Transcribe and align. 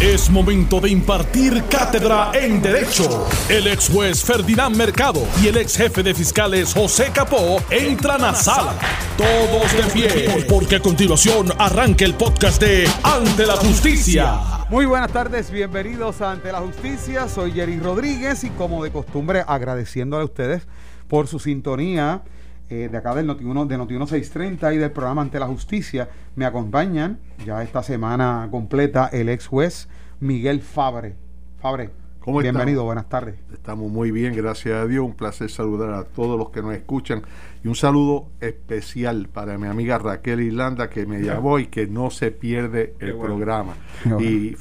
Es 0.00 0.28
momento 0.28 0.80
de 0.80 0.90
impartir 0.90 1.62
cátedra 1.70 2.32
en 2.34 2.60
Derecho. 2.60 3.26
El 3.48 3.68
ex 3.68 3.88
juez 3.88 4.24
Ferdinand 4.24 4.76
Mercado 4.76 5.22
y 5.40 5.46
el 5.46 5.56
ex 5.56 5.76
jefe 5.76 6.02
de 6.02 6.12
fiscales 6.12 6.74
José 6.74 7.12
Capó 7.14 7.62
entran 7.70 8.24
a 8.24 8.34
sala. 8.34 8.74
Todos 9.16 9.72
de 9.72 9.82
pie, 9.92 10.46
porque 10.48 10.76
a 10.76 10.80
continuación 10.80 11.52
arranca 11.58 12.04
el 12.04 12.14
podcast 12.14 12.60
de 12.60 12.90
Ante 13.04 13.46
la 13.46 13.54
Justicia. 13.56 14.40
Muy 14.68 14.84
buenas 14.84 15.12
tardes, 15.12 15.52
bienvenidos 15.52 16.20
a 16.20 16.32
Ante 16.32 16.50
la 16.50 16.58
Justicia. 16.58 17.28
Soy 17.28 17.52
Jerry 17.52 17.78
Rodríguez 17.78 18.42
y 18.42 18.50
como 18.50 18.82
de 18.82 18.90
costumbre 18.90 19.44
agradeciéndole 19.46 20.22
a 20.22 20.26
ustedes 20.26 20.66
por 21.06 21.28
su 21.28 21.38
sintonía 21.38 22.22
eh, 22.70 22.88
de 22.90 22.96
acá 22.98 23.14
del 23.14 23.26
Noti1, 23.28 23.66
de 23.66 23.78
Noti1 23.78 24.06
630 24.06 24.74
y 24.74 24.78
del 24.78 24.90
programa 24.90 25.22
Ante 25.22 25.38
la 25.38 25.46
Justicia. 25.46 26.08
Me 26.36 26.44
acompañan 26.46 27.18
ya 27.44 27.62
esta 27.62 27.82
semana 27.82 28.48
completa 28.50 29.08
el 29.12 29.28
ex 29.28 29.46
juez 29.46 29.88
Miguel 30.20 30.60
Fabre. 30.60 31.14
Fabre, 31.60 31.90
¿Cómo 32.20 32.38
bienvenido, 32.38 32.80
estamos? 32.80 32.84
buenas 32.86 33.08
tardes. 33.10 33.34
Estamos 33.52 33.90
muy 33.90 34.10
bien, 34.10 34.34
gracias 34.34 34.74
a 34.76 34.86
Dios. 34.86 35.04
Un 35.04 35.12
placer 35.14 35.50
saludar 35.50 35.92
a 35.92 36.04
todos 36.04 36.38
los 36.38 36.48
que 36.50 36.62
nos 36.62 36.74
escuchan. 36.74 37.22
Y 37.62 37.68
un 37.68 37.74
saludo 37.74 38.28
especial 38.40 39.28
para 39.32 39.58
mi 39.58 39.66
amiga 39.66 39.98
Raquel 39.98 40.40
Irlanda, 40.40 40.88
que 40.88 41.04
me 41.06 41.20
llamó 41.20 41.58
y 41.58 41.66
que 41.66 41.86
no 41.86 42.10
se 42.10 42.30
pierde 42.30 42.94
el 42.98 43.12
bueno. 43.12 43.34
programa. 43.36 43.74
Bueno. 44.04 44.20
Y 44.22 44.56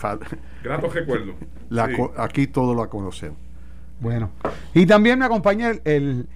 la 1.69 1.87
Sí. 1.87 1.93
co- 1.95 2.13
aquí 2.17 2.47
todos 2.47 2.75
la 2.75 2.87
conocemos. 2.87 3.37
Bueno, 3.99 4.29
y 4.73 4.85
también 4.85 5.19
me 5.19 5.25
acompaña 5.25 5.69
el, 5.69 5.81
el 5.85 6.27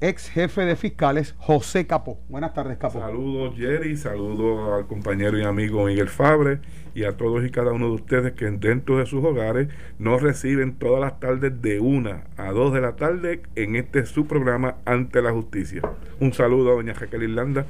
ex 0.00 0.28
jefe 0.28 0.62
de 0.62 0.76
fiscales 0.76 1.34
José 1.38 1.86
Capó. 1.86 2.20
Buenas 2.28 2.52
tardes, 2.54 2.76
Capó. 2.78 3.00
Saludos 3.00 3.54
Jerry, 3.56 3.96
saludos 3.96 4.78
al 4.78 4.86
compañero 4.86 5.38
y 5.38 5.42
amigo 5.44 5.86
Miguel 5.86 6.08
Fabre 6.08 6.58
y 6.94 7.04
a 7.04 7.16
todos 7.16 7.44
y 7.44 7.50
cada 7.50 7.72
uno 7.72 7.86
de 7.88 7.94
ustedes 7.94 8.32
que 8.34 8.46
dentro 8.50 8.98
de 8.98 9.06
sus 9.06 9.24
hogares 9.24 9.68
nos 9.98 10.20
reciben 10.22 10.74
todas 10.78 11.00
las 11.00 11.18
tardes 11.20 11.60
de 11.62 11.80
una 11.80 12.24
a 12.36 12.50
dos 12.52 12.72
de 12.74 12.80
la 12.80 12.96
tarde 12.96 13.42
en 13.54 13.76
este 13.76 14.04
su 14.06 14.26
programa 14.26 14.76
Ante 14.84 15.22
la 15.22 15.32
Justicia. 15.32 15.82
Un 16.20 16.32
saludo 16.32 16.72
a 16.72 16.74
doña 16.74 16.92
Raquel 16.94 17.22
Irlanda, 17.22 17.66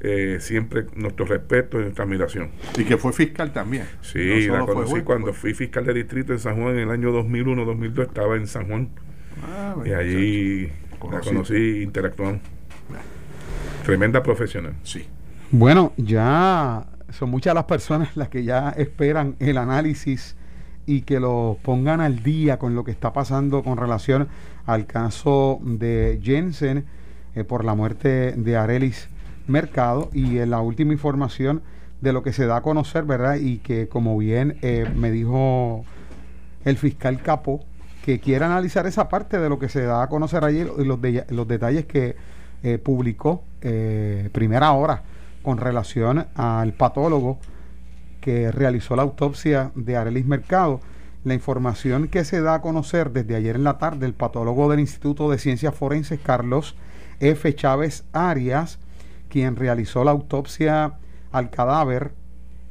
eh, 0.00 0.38
siempre 0.40 0.86
nuestro 0.94 1.26
respeto 1.26 1.78
y 1.78 1.82
nuestra 1.82 2.04
admiración. 2.04 2.50
Y 2.76 2.84
que 2.84 2.96
fue 2.96 3.12
fiscal 3.12 3.52
también. 3.52 3.84
Sí, 4.00 4.46
No 4.48 4.54
la 4.58 4.64
fue 4.64 4.74
conocí 4.74 5.00
cuando 5.02 5.26
fue- 5.32 5.34
fui 5.50 5.54
fiscal 5.54 5.84
de 5.86 5.94
distrito 5.94 6.32
en 6.32 6.38
San 6.38 6.54
Juan 6.60 6.74
en 6.76 6.80
el 6.84 6.90
año 6.90 7.10
2001-2002, 7.12 8.06
estaba 8.06 8.36
en 8.36 8.46
San 8.46 8.66
Juan 8.68 8.90
Ah, 9.42 9.76
y 9.84 9.92
allí 9.92 10.68
la 11.10 11.20
Conocí. 11.20 11.82
interactuamos. 11.82 12.40
Tremenda 13.84 14.22
profesional. 14.22 14.74
Sí. 14.82 15.06
Bueno, 15.50 15.92
ya 15.96 16.86
son 17.10 17.30
muchas 17.30 17.54
las 17.54 17.64
personas 17.64 18.16
las 18.16 18.28
que 18.28 18.44
ya 18.44 18.70
esperan 18.70 19.36
el 19.38 19.56
análisis 19.56 20.36
y 20.84 21.02
que 21.02 21.20
lo 21.20 21.58
pongan 21.62 22.00
al 22.00 22.22
día 22.22 22.58
con 22.58 22.74
lo 22.74 22.84
que 22.84 22.90
está 22.90 23.12
pasando 23.12 23.62
con 23.62 23.76
relación 23.76 24.28
al 24.66 24.86
caso 24.86 25.58
de 25.62 26.20
Jensen 26.22 26.84
eh, 27.34 27.44
por 27.44 27.64
la 27.64 27.74
muerte 27.74 28.32
de 28.32 28.56
Arelis 28.56 29.08
Mercado 29.46 30.10
y 30.12 30.38
en 30.38 30.50
la 30.50 30.60
última 30.60 30.92
información 30.92 31.62
de 32.00 32.12
lo 32.12 32.22
que 32.22 32.32
se 32.32 32.46
da 32.46 32.58
a 32.58 32.62
conocer, 32.62 33.04
¿verdad? 33.04 33.36
Y 33.36 33.58
que 33.58 33.88
como 33.88 34.16
bien 34.18 34.58
eh, 34.62 34.86
me 34.94 35.10
dijo 35.10 35.84
el 36.64 36.76
fiscal 36.76 37.22
Capo, 37.22 37.64
que 38.08 38.20
quiere 38.20 38.46
analizar 38.46 38.86
esa 38.86 39.06
parte 39.10 39.38
de 39.38 39.50
lo 39.50 39.58
que 39.58 39.68
se 39.68 39.82
da 39.82 40.02
a 40.02 40.08
conocer 40.08 40.42
ayer 40.42 40.72
y 40.78 40.84
los, 40.84 40.98
los 41.28 41.46
detalles 41.46 41.84
que 41.84 42.16
eh, 42.62 42.78
publicó 42.78 43.42
eh, 43.60 44.30
Primera 44.32 44.72
Hora 44.72 45.02
con 45.42 45.58
relación 45.58 46.26
al 46.34 46.72
patólogo 46.72 47.38
que 48.22 48.50
realizó 48.50 48.96
la 48.96 49.02
autopsia 49.02 49.72
de 49.74 49.98
Arelis 49.98 50.24
Mercado. 50.24 50.80
La 51.22 51.34
información 51.34 52.08
que 52.08 52.24
se 52.24 52.40
da 52.40 52.54
a 52.54 52.62
conocer 52.62 53.10
desde 53.10 53.36
ayer 53.36 53.56
en 53.56 53.64
la 53.64 53.76
tarde, 53.76 54.06
el 54.06 54.14
patólogo 54.14 54.70
del 54.70 54.80
Instituto 54.80 55.30
de 55.30 55.36
Ciencias 55.36 55.74
Forenses, 55.74 56.18
Carlos 56.18 56.76
F. 57.20 57.54
Chávez 57.56 58.04
Arias, 58.14 58.78
quien 59.28 59.54
realizó 59.54 60.02
la 60.02 60.12
autopsia 60.12 60.94
al 61.30 61.50
cadáver, 61.50 62.12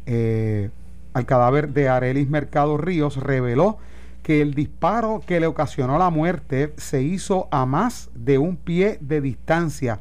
eh, 0.08 0.72
al 1.14 1.28
cadáver 1.28 1.74
de 1.74 1.90
Arelis 1.90 2.28
Mercado 2.28 2.78
Ríos, 2.78 3.18
reveló 3.18 3.78
que 4.24 4.42
el 4.42 4.54
disparo 4.54 5.22
que 5.26 5.40
le 5.40 5.48
ocasionó 5.48 5.98
la 5.98 6.10
muerte 6.10 6.74
se 6.78 7.02
hizo 7.02 7.48
a 7.52 7.66
más 7.66 8.10
de 8.14 8.38
un 8.38 8.58
pie 8.58 8.98
de 9.02 9.22
distancia, 9.22 10.00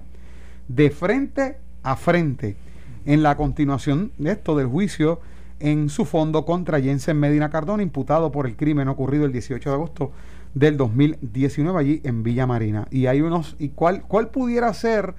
de 0.69 0.91
frente 0.91 1.59
a 1.83 1.97
frente, 1.97 2.57
en 3.05 3.23
la 3.23 3.37
continuación 3.37 4.13
de 4.19 4.33
esto 4.33 4.57
del 4.57 4.67
juicio 4.67 5.21
en 5.61 5.89
su 5.89 6.05
fondo 6.05 6.45
contra 6.45 6.81
Jensen 6.81 7.19
Medina 7.19 7.51
Cardona, 7.51 7.83
imputado 7.83 8.33
por 8.33 8.47
el 8.47 8.57
crimen 8.57 8.89
ocurrido 8.89 9.25
el 9.25 9.33
18 9.33 9.71
de 9.71 9.75
agosto 9.75 10.13
del 10.55 10.77
2019 10.77 11.79
allí 11.79 12.01
en 12.05 12.23
Villa 12.23 12.47
Marina. 12.47 12.89
Y 12.91 13.07
hay 13.07 13.21
unos, 13.21 13.57
¿y 13.59 13.71
cuál, 13.71 14.03
cuál 14.03 14.29
pudiera 14.29 14.73
ser 14.75 15.15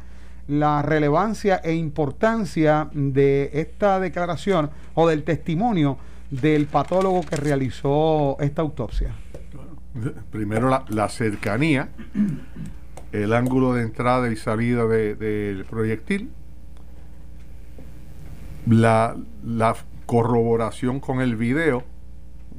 la 0.48 0.82
relevancia 0.82 1.58
e 1.64 1.74
importancia 1.74 2.90
de 2.94 3.50
esta 3.54 4.00
declaración 4.00 4.70
o 4.94 5.08
del 5.08 5.24
testimonio 5.24 5.98
del 6.32 6.66
patólogo 6.68 7.22
que 7.22 7.36
realizó 7.38 8.38
esta 8.40 8.62
autopsia? 8.62 9.12
Primero 10.32 10.70
la, 10.90 11.10
cercanía, 11.10 11.90
el 13.12 13.34
ángulo 13.34 13.74
de 13.74 13.84
entrada 13.84 14.30
y 14.32 14.36
salida 14.36 14.86
de- 14.86 15.16
del 15.16 15.66
proyectil, 15.66 16.30
la, 18.68 19.16
la 19.44 19.76
corroboración 20.06 21.00
con 21.00 21.22
el 21.22 21.36
video, 21.36 21.84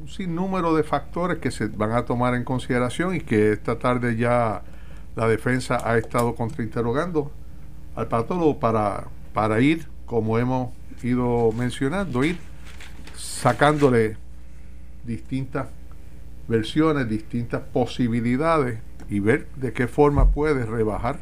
un 0.00 0.08
sinnúmero 0.08 0.74
de 0.74 0.82
factores 0.82 1.38
que 1.38 1.50
se 1.50 1.66
van 1.68 1.92
a 1.92 2.04
tomar 2.04 2.34
en 2.34 2.44
consideración 2.44 3.14
y 3.14 3.20
que 3.20 3.52
esta 3.52 3.78
tarde 3.78 4.16
ya 4.16 4.62
la 5.16 5.28
defensa 5.28 5.78
ha 5.84 5.98
estado 5.98 6.34
contrainterrogando 6.34 7.30
al 7.94 8.08
patólogo 8.08 8.58
para, 8.58 9.08
para 9.34 9.60
ir, 9.60 9.86
como 10.06 10.38
hemos 10.38 10.70
ido 11.02 11.52
mencionando, 11.52 12.24
ir 12.24 12.38
sacándole 13.38 14.16
distintas 15.04 15.68
versiones, 16.48 17.08
distintas 17.08 17.62
posibilidades 17.72 18.80
y 19.08 19.20
ver 19.20 19.46
de 19.56 19.72
qué 19.72 19.86
forma 19.86 20.32
puede 20.32 20.66
rebajar 20.66 21.20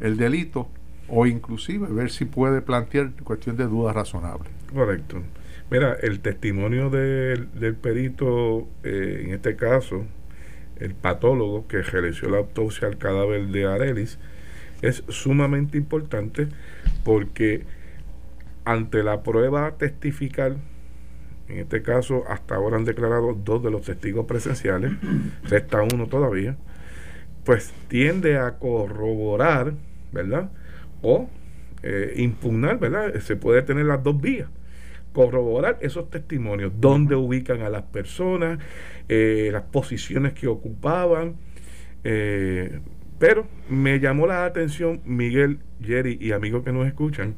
el 0.00 0.18
delito 0.18 0.68
o 1.08 1.26
inclusive 1.26 1.88
ver 1.88 2.10
si 2.10 2.26
puede 2.26 2.60
plantear 2.60 3.12
cuestión 3.24 3.56
de 3.56 3.64
dudas 3.64 3.94
razonables. 3.94 4.52
Correcto. 4.72 5.22
Mira, 5.70 5.96
el 6.02 6.20
testimonio 6.20 6.90
del, 6.90 7.48
del 7.58 7.74
perito, 7.74 8.68
eh, 8.82 9.22
en 9.24 9.34
este 9.34 9.56
caso, 9.56 10.04
el 10.78 10.94
patólogo 10.94 11.66
que 11.66 11.80
realizó 11.80 12.28
la 12.28 12.38
autopsia 12.38 12.86
al 12.86 12.98
cadáver 12.98 13.46
de 13.46 13.66
Arelis, 13.66 14.18
es 14.82 15.04
sumamente 15.08 15.78
importante 15.78 16.48
porque 17.02 17.64
ante 18.64 19.02
la 19.02 19.22
prueba 19.22 19.72
testifical, 19.78 20.58
en 21.50 21.58
este 21.58 21.82
caso 21.82 22.24
hasta 22.28 22.54
ahora 22.54 22.76
han 22.76 22.84
declarado 22.84 23.34
dos 23.34 23.62
de 23.62 23.70
los 23.70 23.82
testigos 23.82 24.26
presenciales, 24.26 24.92
resta 25.44 25.82
uno 25.82 26.06
todavía, 26.06 26.56
pues 27.44 27.72
tiende 27.88 28.38
a 28.38 28.58
corroborar, 28.58 29.74
¿verdad? 30.12 30.50
O 31.02 31.28
eh, 31.82 32.14
impugnar, 32.16 32.78
¿verdad? 32.78 33.14
Se 33.20 33.36
puede 33.36 33.62
tener 33.62 33.86
las 33.86 34.02
dos 34.02 34.20
vías. 34.20 34.48
Corroborar 35.12 35.78
esos 35.80 36.08
testimonios, 36.08 36.72
dónde 36.78 37.16
ubican 37.16 37.62
a 37.62 37.68
las 37.68 37.82
personas, 37.82 38.60
eh, 39.08 39.48
las 39.52 39.62
posiciones 39.62 40.34
que 40.34 40.46
ocupaban. 40.46 41.36
eh, 42.04 42.80
pero 43.18 43.46
me 43.68 44.00
llamó 44.00 44.26
la 44.26 44.46
atención, 44.46 45.02
Miguel, 45.04 45.58
Jerry 45.82 46.16
y 46.18 46.32
amigos 46.32 46.64
que 46.64 46.72
nos 46.72 46.86
escuchan, 46.86 47.34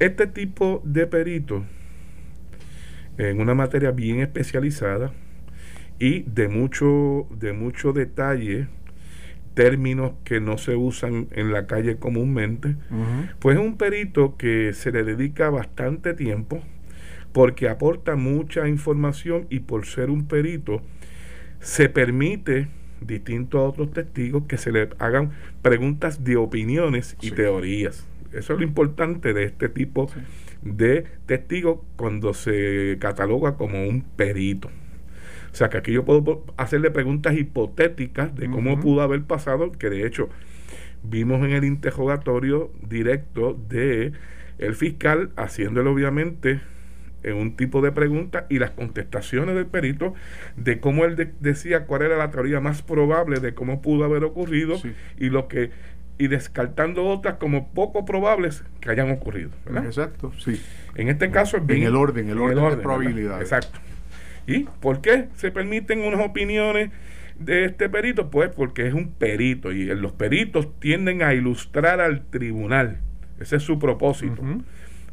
este 0.00 0.26
tipo 0.26 0.82
de 0.84 1.06
peritos 1.06 1.62
en 3.28 3.40
una 3.40 3.54
materia 3.54 3.90
bien 3.90 4.20
especializada 4.20 5.12
y 5.98 6.20
de 6.22 6.48
mucho, 6.48 7.26
de 7.38 7.52
mucho 7.52 7.92
detalle, 7.92 8.68
términos 9.54 10.12
que 10.24 10.40
no 10.40 10.56
se 10.58 10.76
usan 10.76 11.28
en 11.32 11.52
la 11.52 11.66
calle 11.66 11.96
comúnmente, 11.96 12.76
pues 13.40 13.58
es 13.58 13.62
un 13.62 13.76
perito 13.76 14.36
que 14.36 14.72
se 14.72 14.90
le 14.92 15.04
dedica 15.04 15.50
bastante 15.50 16.14
tiempo 16.14 16.62
porque 17.32 17.68
aporta 17.68 18.16
mucha 18.16 18.66
información 18.68 19.46
y 19.50 19.60
por 19.60 19.86
ser 19.86 20.08
un 20.10 20.26
perito 20.26 20.82
se 21.60 21.88
permite 21.88 22.68
distinto 23.00 23.58
a 23.58 23.64
otros 23.68 23.92
testigos 23.92 24.44
que 24.46 24.56
se 24.56 24.72
le 24.72 24.88
hagan 24.98 25.30
preguntas 25.62 26.24
de 26.24 26.36
opiniones 26.36 27.16
y 27.20 27.28
Sí. 27.28 27.34
teorías. 27.34 28.06
Eso 28.32 28.52
es 28.54 28.58
lo 28.60 28.64
importante 28.64 29.32
de 29.34 29.44
este 29.44 29.68
tipo 29.68 30.08
de 30.62 31.04
testigo 31.26 31.84
cuando 31.96 32.34
se 32.34 32.98
cataloga 33.00 33.56
como 33.56 33.86
un 33.86 34.02
perito. 34.02 34.68
O 35.52 35.54
sea 35.54 35.68
que 35.68 35.78
aquí 35.78 35.92
yo 35.92 36.04
puedo 36.04 36.44
hacerle 36.56 36.90
preguntas 36.90 37.36
hipotéticas 37.36 38.34
de 38.36 38.48
cómo 38.48 38.78
pudo 38.78 39.02
haber 39.02 39.22
pasado, 39.24 39.72
que 39.72 39.90
de 39.90 40.06
hecho 40.06 40.28
vimos 41.02 41.44
en 41.44 41.52
el 41.52 41.64
interrogatorio 41.64 42.70
directo 42.88 43.58
de 43.68 44.12
el 44.58 44.74
fiscal 44.74 45.30
haciéndole 45.36 45.88
obviamente 45.88 46.60
en 47.22 47.36
un 47.36 47.56
tipo 47.56 47.82
de 47.82 47.92
pregunta 47.92 48.46
y 48.48 48.58
las 48.58 48.70
contestaciones 48.70 49.54
del 49.54 49.66
perito 49.66 50.14
de 50.56 50.80
cómo 50.80 51.04
él 51.04 51.32
decía 51.40 51.86
cuál 51.86 52.02
era 52.02 52.16
la 52.16 52.30
teoría 52.30 52.60
más 52.60 52.82
probable 52.82 53.40
de 53.40 53.54
cómo 53.54 53.82
pudo 53.82 54.04
haber 54.04 54.24
ocurrido 54.24 54.76
y 55.18 55.28
lo 55.30 55.48
que 55.48 55.70
y 56.20 56.28
descartando 56.28 57.06
otras 57.06 57.36
como 57.36 57.72
poco 57.72 58.04
probables 58.04 58.62
que 58.80 58.90
hayan 58.90 59.10
ocurrido. 59.10 59.48
Exacto, 59.86 60.30
sí. 60.38 60.60
En 60.94 61.08
este 61.08 61.30
caso 61.30 61.56
es 61.56 61.64
bien, 61.64 61.80
en 61.80 61.86
el 61.86 61.96
orden, 61.96 62.28
el 62.28 62.38
orden, 62.38 62.76
de 62.76 62.82
probabilidad. 62.82 63.40
Exacto. 63.40 63.80
¿Y 64.46 64.64
por 64.64 65.00
qué 65.00 65.28
se 65.36 65.50
permiten 65.50 66.02
unas 66.02 66.20
opiniones 66.20 66.90
de 67.38 67.64
este 67.64 67.88
perito? 67.88 68.28
Pues 68.28 68.50
porque 68.54 68.86
es 68.86 68.92
un 68.92 69.12
perito 69.12 69.72
y 69.72 69.86
los 69.94 70.12
peritos 70.12 70.78
tienden 70.78 71.22
a 71.22 71.32
ilustrar 71.32 72.02
al 72.02 72.26
tribunal. 72.26 72.98
Ese 73.40 73.56
es 73.56 73.62
su 73.62 73.78
propósito, 73.78 74.42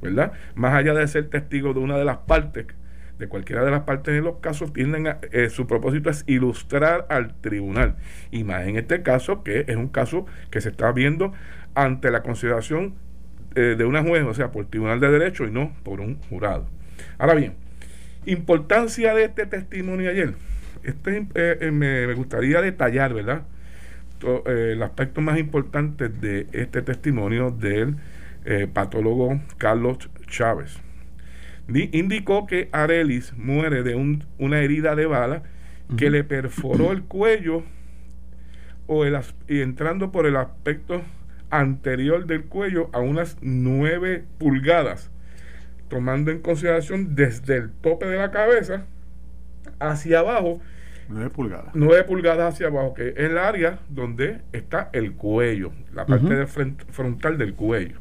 ¿verdad? 0.02 0.34
Más 0.56 0.74
allá 0.74 0.94
de 0.94 1.08
ser 1.08 1.30
testigo 1.30 1.74
de 1.74 1.80
una 1.80 1.98
de 1.98 2.04
las 2.04 2.18
partes, 2.18 2.66
de 3.20 3.28
cualquiera 3.28 3.64
de 3.64 3.72
las 3.72 3.82
partes 3.82 4.14
de 4.14 4.22
los 4.22 4.38
casos, 4.38 4.74
tienden 4.74 5.08
a, 5.08 5.20
eh, 5.32 5.50
su 5.50 5.68
propósito 5.68 6.10
es 6.10 6.24
ilustrar 6.28 7.06
al 7.10 7.34
tribunal. 7.42 7.96
Y 8.32 8.44
más 8.44 8.68
en 8.68 8.78
este 8.78 9.02
caso, 9.02 9.44
que 9.44 9.66
es 9.68 9.76
un 9.76 9.88
caso 9.88 10.26
que 10.52 10.62
se 10.62 10.70
está 10.70 10.92
viendo 10.92 11.34
ante 11.76 12.12
la 12.12 12.22
consideración 12.22 12.96
eh, 13.56 13.76
de 13.78 13.86
una 13.86 14.04
juez, 14.04 14.24
o 14.24 14.34
sea, 14.34 14.52
por 14.52 14.66
Tribunal 14.66 15.00
de 15.00 15.10
Derecho 15.10 15.46
y 15.46 15.52
no 15.52 15.74
por 15.84 16.00
un 16.00 16.20
jurado. 16.30 16.68
Ahora 17.18 17.34
bien, 17.34 17.56
importancia 18.26 19.14
de 19.14 19.26
este 19.26 19.46
testimonio 19.46 20.10
ayer. 20.10 20.34
Este, 20.84 21.28
eh, 21.36 21.72
me, 21.72 22.14
gustaría 22.14 22.62
detallar, 22.62 23.14
¿verdad? 23.14 23.44
el 24.48 24.82
aspecto 24.82 25.22
más 25.22 25.38
importante 25.38 26.10
de 26.10 26.48
este 26.52 26.82
testimonio 26.82 27.52
del 27.52 27.98
patólogo 28.74 29.40
Carlos 29.60 30.10
Chávez 30.26 30.80
indicó 31.70 32.46
que 32.48 32.70
Arelis 32.72 33.34
muere 33.38 33.84
de 33.84 33.96
una 34.38 34.60
herida 34.60 34.96
de 34.96 35.06
bala 35.06 35.44
que 35.98 36.10
le 36.10 36.24
perforó 36.24 36.92
el 36.92 37.04
cuello 37.04 37.64
o 38.88 39.06
el, 39.06 39.18
y 39.48 39.62
entrando 39.62 40.12
por 40.12 40.26
el 40.26 40.36
aspecto 40.36 41.02
anterior 41.50 42.26
del 42.26 42.46
cuello 42.46 42.90
a 42.94 43.00
unas 43.00 43.38
9 43.42 44.24
pulgadas, 44.38 45.12
tomando 45.90 46.32
en 46.32 46.40
consideración 46.40 47.16
desde 47.16 47.58
el 47.58 47.72
tope 47.72 48.06
de 48.06 48.18
la 48.18 48.32
cabeza 48.32 48.86
hacia 49.80 50.20
abajo. 50.20 50.60
9 51.10 51.30
pulgadas. 51.30 51.72
9 51.74 52.04
pulgadas 52.04 52.54
hacia 52.54 52.68
abajo, 52.68 52.94
que 52.94 53.10
es 53.10 53.18
el 53.18 53.38
área 53.38 53.80
donde 53.90 54.42
está 54.52 54.90
el 54.94 55.14
cuello, 55.14 55.72
la 55.94 56.06
parte 56.06 56.46
frontal 56.48 57.38
del 57.38 57.54
cuello. 57.54 58.00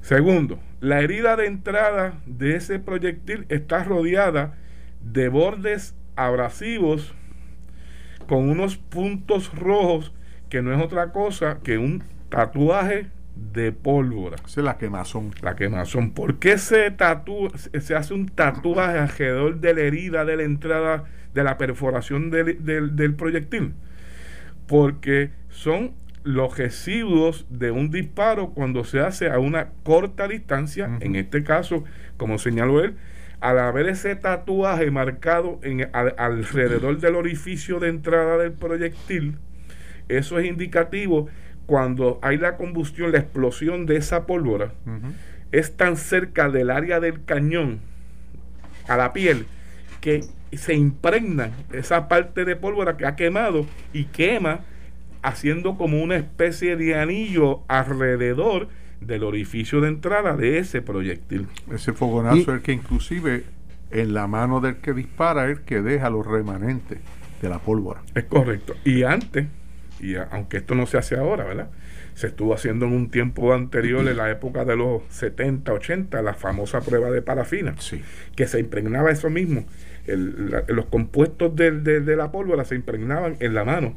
Segundo, 0.00 0.58
la 0.84 1.00
herida 1.00 1.34
de 1.36 1.46
entrada 1.46 2.20
de 2.26 2.56
ese 2.56 2.78
proyectil 2.78 3.46
está 3.48 3.84
rodeada 3.84 4.58
de 5.00 5.30
bordes 5.30 5.96
abrasivos 6.14 7.14
con 8.28 8.50
unos 8.50 8.76
puntos 8.76 9.50
rojos 9.54 10.12
que 10.50 10.60
no 10.60 10.74
es 10.74 10.82
otra 10.82 11.10
cosa 11.10 11.60
que 11.64 11.78
un 11.78 12.04
tatuaje 12.28 13.06
de 13.34 13.72
pólvora. 13.72 14.36
Esa 14.44 14.60
es 14.60 14.64
la 14.64 14.76
quemazón. 14.76 15.30
La 15.40 15.56
quemazón. 15.56 16.12
¿Por 16.12 16.38
qué 16.38 16.58
se, 16.58 16.94
se 17.80 17.94
hace 17.94 18.12
un 18.12 18.28
tatuaje 18.28 18.98
alrededor 18.98 19.60
de 19.60 19.72
la 19.72 19.80
herida 19.80 20.26
de 20.26 20.36
la 20.36 20.42
entrada 20.42 21.04
de 21.32 21.44
la 21.44 21.56
perforación 21.56 22.30
del, 22.30 22.62
del 22.62 23.14
proyectil? 23.14 23.72
Porque 24.66 25.30
son 25.48 25.92
los 26.24 26.56
residuos 26.56 27.46
de 27.50 27.70
un 27.70 27.90
disparo 27.90 28.50
cuando 28.50 28.84
se 28.84 29.00
hace 29.00 29.30
a 29.30 29.38
una 29.38 29.68
corta 29.82 30.26
distancia, 30.26 30.90
en 31.00 31.16
este 31.16 31.44
caso, 31.44 31.84
como 32.16 32.38
señaló 32.38 32.82
él, 32.82 32.96
al 33.40 33.58
haber 33.58 33.90
ese 33.90 34.16
tatuaje 34.16 34.90
marcado 34.90 35.60
en, 35.62 35.88
alrededor 35.92 36.98
del 36.98 37.14
orificio 37.14 37.78
de 37.78 37.90
entrada 37.90 38.38
del 38.38 38.52
proyectil, 38.52 39.36
eso 40.08 40.38
es 40.38 40.46
indicativo 40.46 41.28
cuando 41.66 42.18
hay 42.22 42.38
la 42.38 42.56
combustión, 42.56 43.12
la 43.12 43.18
explosión 43.18 43.84
de 43.84 43.96
esa 43.96 44.26
pólvora, 44.26 44.72
es 45.52 45.76
tan 45.76 45.96
cerca 45.98 46.48
del 46.48 46.70
área 46.70 47.00
del 47.00 47.24
cañón 47.24 47.80
a 48.88 48.96
la 48.96 49.12
piel 49.12 49.46
que 50.00 50.22
se 50.52 50.74
impregna 50.74 51.50
esa 51.72 52.08
parte 52.08 52.44
de 52.44 52.56
pólvora 52.56 52.96
que 52.96 53.06
ha 53.06 53.16
quemado 53.16 53.66
y 53.92 54.04
quema 54.04 54.60
haciendo 55.24 55.76
como 55.76 56.02
una 56.02 56.16
especie 56.16 56.76
de 56.76 56.94
anillo 56.96 57.62
alrededor 57.66 58.68
del 59.00 59.24
orificio 59.24 59.80
de 59.80 59.88
entrada 59.88 60.36
de 60.36 60.58
ese 60.58 60.82
proyectil. 60.82 61.48
Ese 61.72 61.94
fogonazo 61.94 62.40
es 62.40 62.48
el 62.48 62.60
que 62.60 62.72
inclusive 62.72 63.44
en 63.90 64.12
la 64.12 64.26
mano 64.26 64.60
del 64.60 64.76
que 64.76 64.92
dispara 64.92 65.46
es 65.46 65.58
el 65.58 65.64
que 65.64 65.80
deja 65.80 66.10
los 66.10 66.26
remanentes 66.26 66.98
de 67.40 67.48
la 67.48 67.58
pólvora. 67.58 68.02
Es 68.14 68.24
correcto. 68.24 68.74
Y 68.84 69.02
antes, 69.04 69.46
y 69.98 70.16
aunque 70.16 70.58
esto 70.58 70.74
no 70.74 70.86
se 70.86 70.98
hace 70.98 71.16
ahora, 71.16 71.44
¿verdad? 71.44 71.70
Se 72.14 72.26
estuvo 72.26 72.52
haciendo 72.52 72.84
en 72.84 72.92
un 72.92 73.10
tiempo 73.10 73.54
anterior, 73.54 74.06
en 74.06 74.18
la 74.18 74.30
época 74.30 74.66
de 74.66 74.76
los 74.76 75.02
70, 75.08 75.72
80, 75.72 76.20
la 76.20 76.34
famosa 76.34 76.82
prueba 76.82 77.10
de 77.10 77.22
parafina, 77.22 77.74
sí. 77.78 78.02
que 78.36 78.46
se 78.46 78.60
impregnaba 78.60 79.10
eso 79.10 79.30
mismo. 79.30 79.64
los 80.06 80.84
compuestos 80.86 81.56
de, 81.56 81.70
de 81.80 82.16
la 82.16 82.30
pólvora 82.30 82.66
se 82.66 82.74
impregnaban 82.74 83.36
en 83.40 83.54
la 83.54 83.64
mano 83.64 83.94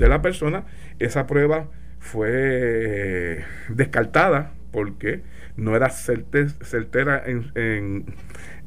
de 0.00 0.08
la 0.08 0.22
persona, 0.22 0.64
esa 0.98 1.26
prueba 1.26 1.68
fue 2.00 2.30
eh, 2.32 3.44
descartada 3.68 4.52
porque 4.72 5.22
no 5.56 5.76
era 5.76 5.90
certera 5.90 7.22
en, 7.24 7.52
en, 7.54 8.06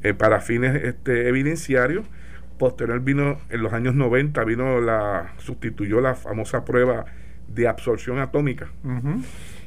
eh, 0.02 0.14
para 0.14 0.40
fines 0.40 0.82
este, 0.82 1.28
evidenciarios. 1.28 2.06
Posterior 2.56 3.00
vino, 3.00 3.38
en 3.50 3.62
los 3.62 3.72
años 3.72 3.96
90, 3.96 4.44
vino 4.44 4.80
la, 4.80 5.32
sustituyó 5.38 6.00
la 6.00 6.14
famosa 6.14 6.64
prueba 6.64 7.04
de 7.48 7.66
absorción 7.66 8.20
atómica. 8.20 8.70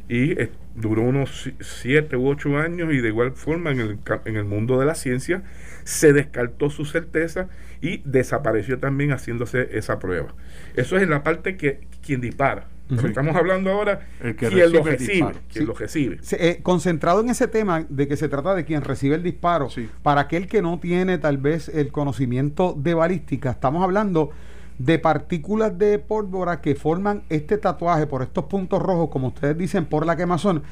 Y 0.10 0.40
eh, 0.40 0.52
duró 0.76 1.02
unos 1.02 1.52
7 1.60 2.16
u 2.16 2.30
8 2.30 2.58
años 2.58 2.94
y 2.94 3.02
de 3.02 3.10
igual 3.10 3.34
forma 3.34 3.72
en 3.72 3.80
el, 3.80 4.00
en 4.26 4.36
el 4.38 4.46
mundo 4.46 4.80
de 4.80 4.86
la 4.86 4.96
ciencia 4.96 5.44
se 5.84 6.14
descartó 6.14 6.70
su 6.70 6.86
certeza 6.86 7.50
y 7.82 8.02
desapareció 8.06 8.80
también 8.80 9.12
haciéndose 9.12 9.70
esa 9.78 10.00
prueba. 10.00 10.34
Eso 10.76 10.98
es 10.98 11.04
en 11.04 11.10
la 11.10 11.24
parte 11.24 11.58
que 11.58 11.88
quien 12.02 12.22
dispara. 12.22 12.68
estamos 13.06 13.36
hablando 13.36 13.72
ahora 13.72 14.08
el 14.22 14.36
que 14.36 14.48
quien 14.48 14.72
lo 14.72 14.84
recibe. 14.84 15.34
Quien 15.52 15.66
lo 15.66 15.74
recibe. 15.74 16.20
Eh, 16.32 16.60
concentrado 16.64 17.22
en 17.22 17.30
ese 17.30 17.48
tema 17.48 17.86
de 17.90 18.08
que 18.08 18.16
se 18.16 18.30
trata 18.30 18.56
de 18.56 18.66
quien 18.66 18.82
recibe 18.82 19.16
el 19.16 19.24
disparo, 19.24 19.70
para 20.04 20.22
aquel 20.22 20.48
que 20.48 20.62
no 20.62 20.80
tiene 20.80 21.18
tal 21.18 21.38
vez 21.38 21.70
el 21.70 21.92
conocimiento 21.92 22.74
de 22.78 22.94
balística, 22.94 23.52
estamos 23.52 23.84
hablando 23.84 24.32
de 24.78 25.00
partículas 25.00 25.78
de 25.78 26.00
pólvora 26.00 26.62
que 26.62 26.76
forman 26.76 27.24
este 27.30 27.58
tatuaje 27.58 28.08
por 28.08 28.22
estos 28.22 28.46
puntos 28.46 28.82
rojos, 28.82 29.10
como 29.10 29.28
ustedes 29.28 29.58
dicen, 29.58 29.86
por 29.86 30.06
la 30.06 30.16
quemazón 30.16 30.64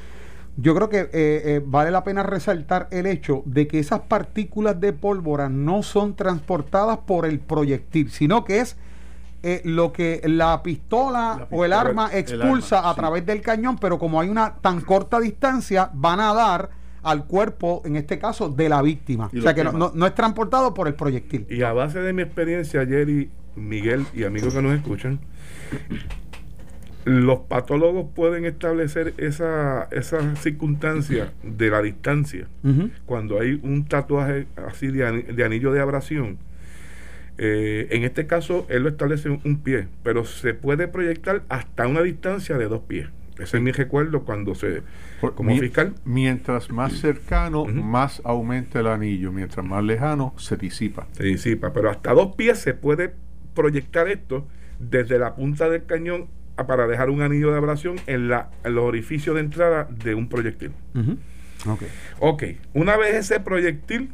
yo 0.56 0.74
creo 0.74 0.88
que 0.88 1.00
eh, 1.00 1.10
eh, 1.12 1.62
vale 1.64 1.90
la 1.90 2.02
pena 2.02 2.22
resaltar 2.22 2.88
el 2.90 3.06
hecho 3.06 3.42
de 3.44 3.68
que 3.68 3.78
esas 3.78 4.00
partículas 4.00 4.80
de 4.80 4.92
pólvora 4.94 5.48
no 5.48 5.82
son 5.82 6.16
transportadas 6.16 6.98
por 6.98 7.26
el 7.26 7.40
proyectil, 7.40 8.10
sino 8.10 8.44
que 8.44 8.60
es 8.60 8.76
eh, 9.42 9.60
lo 9.64 9.92
que 9.92 10.22
la 10.24 10.62
pistola, 10.62 11.46
o 11.50 11.64
el 11.64 11.74
arma 11.74 12.08
expulsa 12.12 12.88
a 12.88 12.94
través 12.94 13.26
del 13.26 13.42
cañón, 13.42 13.76
pero 13.78 13.98
como 13.98 14.20
hay 14.20 14.30
una 14.30 14.54
tan 14.56 14.80
corta 14.80 15.20
distancia, 15.20 15.90
van 15.92 16.20
a 16.20 16.32
dar 16.32 16.70
al 17.02 17.26
cuerpo, 17.26 17.82
en 17.84 17.96
este 17.96 18.18
caso, 18.18 18.48
de 18.48 18.68
la 18.68 18.80
víctima. 18.80 19.30
o 19.36 19.40
sea 19.40 19.54
que 19.54 19.62
no, 19.62 19.92
no, 19.94 20.06
es 20.06 20.14
transportado 20.14 20.72
por 20.72 20.88
el 20.88 20.94
proyectil. 20.94 21.46
Y 21.50 21.62
a 21.62 21.72
base 21.72 22.00
de 22.00 22.12
mi 22.14 22.22
experiencia, 22.22 22.80
ayer 22.80 23.08
y 23.08 23.30
Miguel 23.56 24.06
y 24.14 24.24
amigos 24.24 24.54
que 24.54 24.62
nos 24.62 24.74
escuchan, 24.74 25.18
los 27.06 27.40
patólogos 27.40 28.08
pueden 28.14 28.44
establecer 28.44 29.14
esa, 29.16 29.84
esa 29.92 30.34
circunstancia 30.36 31.32
de 31.44 31.70
la 31.70 31.80
distancia 31.80 32.48
cuando 33.06 33.40
hay 33.40 33.60
un 33.62 33.86
tatuaje 33.86 34.46
así 34.56 34.88
de, 34.88 35.44
anillo 35.44 35.72
de 35.72 35.80
abrasión. 35.80 36.38
Eh, 37.38 37.86
en 37.90 38.02
este 38.02 38.26
caso, 38.26 38.66
él 38.70 38.82
lo 38.82 38.88
establece 38.88 39.28
un 39.28 39.60
pie, 39.62 39.86
pero 40.02 40.24
se 40.24 40.54
puede 40.54 40.88
proyectar 40.88 41.42
hasta 41.48 41.86
una 41.86 42.02
distancia 42.02 42.58
de 42.58 42.66
dos 42.66 42.80
pies. 42.80 43.08
Ese 43.38 43.58
es 43.58 43.62
mi 43.62 43.70
recuerdo 43.70 44.24
cuando 44.24 44.54
se. 44.54 44.82
como 45.20 45.56
fiscal. 45.58 45.94
Mientras 46.04 46.70
más 46.70 46.94
cercano, 46.94 47.66
más 47.66 48.22
aumenta 48.24 48.80
el 48.80 48.86
anillo. 48.86 49.30
Mientras 49.30 49.64
más 49.64 49.84
lejano, 49.84 50.34
se 50.38 50.56
disipa. 50.56 51.06
Se 51.12 51.24
disipa. 51.24 51.72
Pero 51.72 51.90
hasta 51.90 52.14
dos 52.14 52.34
pies 52.34 52.58
se 52.58 52.72
puede 52.72 53.12
proyectar 53.56 54.06
esto 54.06 54.46
desde 54.78 55.18
la 55.18 55.34
punta 55.34 55.68
del 55.68 55.84
cañón 55.84 56.28
para 56.64 56.86
dejar 56.86 57.10
un 57.10 57.20
anillo 57.20 57.50
de 57.50 57.58
abrasión 57.58 57.96
en, 58.06 58.28
la, 58.28 58.50
en 58.64 58.76
los 58.76 58.84
orificios 58.84 59.34
de 59.34 59.40
entrada 59.40 59.88
de 59.90 60.14
un 60.14 60.28
proyectil. 60.28 60.70
ok, 62.20 62.44
una 62.72 62.96
vez 62.96 63.16
ese 63.16 63.40
proyectil 63.40 64.12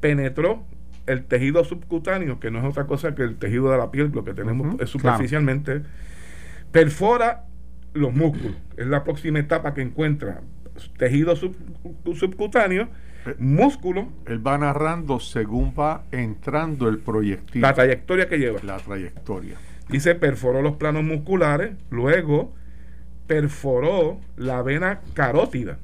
penetró 0.00 0.64
el 1.06 1.24
tejido 1.24 1.64
subcutáneo, 1.64 2.40
que 2.40 2.50
no 2.50 2.58
es 2.60 2.64
otra 2.64 2.86
cosa 2.86 3.14
que 3.14 3.22
el 3.22 3.36
tejido 3.36 3.70
de 3.70 3.78
la 3.78 3.90
piel, 3.90 4.10
lo 4.14 4.24
que 4.24 4.32
tenemos 4.32 4.90
superficialmente, 4.90 5.82
perfora 6.72 7.44
los 7.92 8.12
músculos. 8.12 8.56
Es 8.76 8.86
la 8.86 9.04
próxima 9.04 9.38
etapa 9.38 9.74
que 9.74 9.82
encuentra 9.82 10.40
tejido 10.98 11.36
subcutáneo, 11.36 12.88
músculo, 13.38 14.08
Él 14.26 14.46
va 14.46 14.58
narrando 14.58 15.20
según 15.20 15.72
va 15.78 16.04
entrando 16.12 16.88
el 16.88 16.98
proyectil. 16.98 17.62
la 17.62 17.74
trayectoria 17.74 18.28
que 18.28 18.38
lleva. 18.38 18.60
la 18.62 18.76
trayectoria. 18.78 19.56
Dice, 19.88 20.14
perforó 20.14 20.62
los 20.62 20.76
planos 20.76 21.04
musculares, 21.04 21.72
luego 21.90 22.52
perforó 23.26 24.20
la 24.36 24.62
vena 24.62 25.00
carótida, 25.14 25.78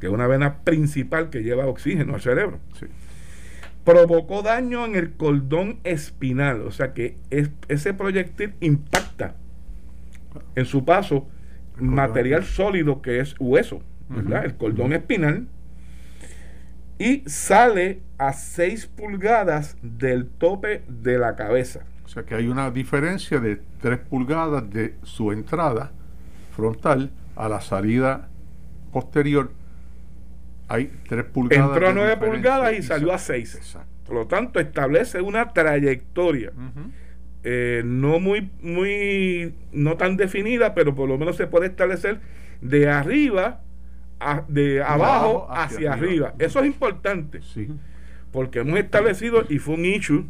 que 0.00 0.06
es 0.06 0.12
una 0.12 0.26
vena 0.26 0.58
principal 0.58 1.30
que 1.30 1.42
lleva 1.42 1.66
oxígeno 1.66 2.14
al 2.14 2.20
cerebro. 2.20 2.58
Sí. 2.78 2.86
Provocó 3.84 4.42
daño 4.42 4.84
en 4.84 4.96
el 4.96 5.12
cordón 5.12 5.78
espinal, 5.84 6.62
o 6.62 6.72
sea 6.72 6.92
que 6.92 7.16
es- 7.30 7.50
ese 7.68 7.94
proyectil 7.94 8.54
impacta 8.60 9.36
en 10.56 10.64
su 10.64 10.84
paso 10.84 11.28
material 11.78 12.44
sólido 12.44 13.00
que 13.00 13.20
es 13.20 13.34
hueso, 13.38 13.80
¿verdad? 14.08 14.44
El 14.44 14.56
cordón 14.56 14.92
espinal. 14.92 15.46
Y 16.98 17.22
sale 17.26 18.00
a 18.18 18.32
6 18.32 18.86
pulgadas 18.86 19.76
del 19.82 20.28
tope 20.28 20.82
de 20.88 21.18
la 21.18 21.36
cabeza. 21.36 21.84
O 22.04 22.08
sea 22.08 22.24
que 22.24 22.34
hay 22.34 22.48
una 22.48 22.70
diferencia 22.70 23.38
de 23.40 23.60
3 23.80 23.98
pulgadas 23.98 24.70
de 24.70 24.94
su 25.02 25.32
entrada 25.32 25.92
frontal 26.54 27.10
a 27.34 27.48
la 27.48 27.60
salida 27.60 28.28
posterior. 28.92 29.52
Hay 30.68 30.90
3 31.08 31.24
pulgadas. 31.24 31.68
Entró 31.68 31.86
a 31.86 31.88
de 31.90 31.94
9 31.94 32.10
diferencia. 32.14 32.32
pulgadas 32.32 32.78
y 32.78 32.82
salió 32.82 33.12
a 33.12 33.18
6. 33.18 33.54
Exacto. 33.56 33.96
Por 34.06 34.14
lo 34.14 34.26
tanto, 34.26 34.60
establece 34.60 35.20
una 35.20 35.52
trayectoria. 35.52 36.52
Eh, 37.42 37.82
no 37.84 38.20
muy, 38.20 38.50
muy, 38.60 39.54
no 39.72 39.96
tan 39.96 40.16
definida, 40.16 40.74
pero 40.74 40.94
por 40.94 41.08
lo 41.08 41.18
menos 41.18 41.36
se 41.36 41.46
puede 41.46 41.66
establecer 41.66 42.20
de 42.60 42.88
arriba, 42.88 43.62
a- 44.20 44.44
de 44.48 44.82
abajo 44.82 45.04
abajo 45.04 45.46
hacia 45.50 45.76
hacia 45.76 45.92
arriba. 45.92 46.28
arriba. 46.28 46.34
Eso 46.46 46.60
es 46.60 46.66
importante, 46.66 47.40
Sí. 47.42 47.68
porque 48.32 48.60
hemos 48.60 48.78
establecido, 48.78 49.44
y 49.48 49.58
fue 49.58 49.74
un 49.74 49.84
issue, 49.84 50.26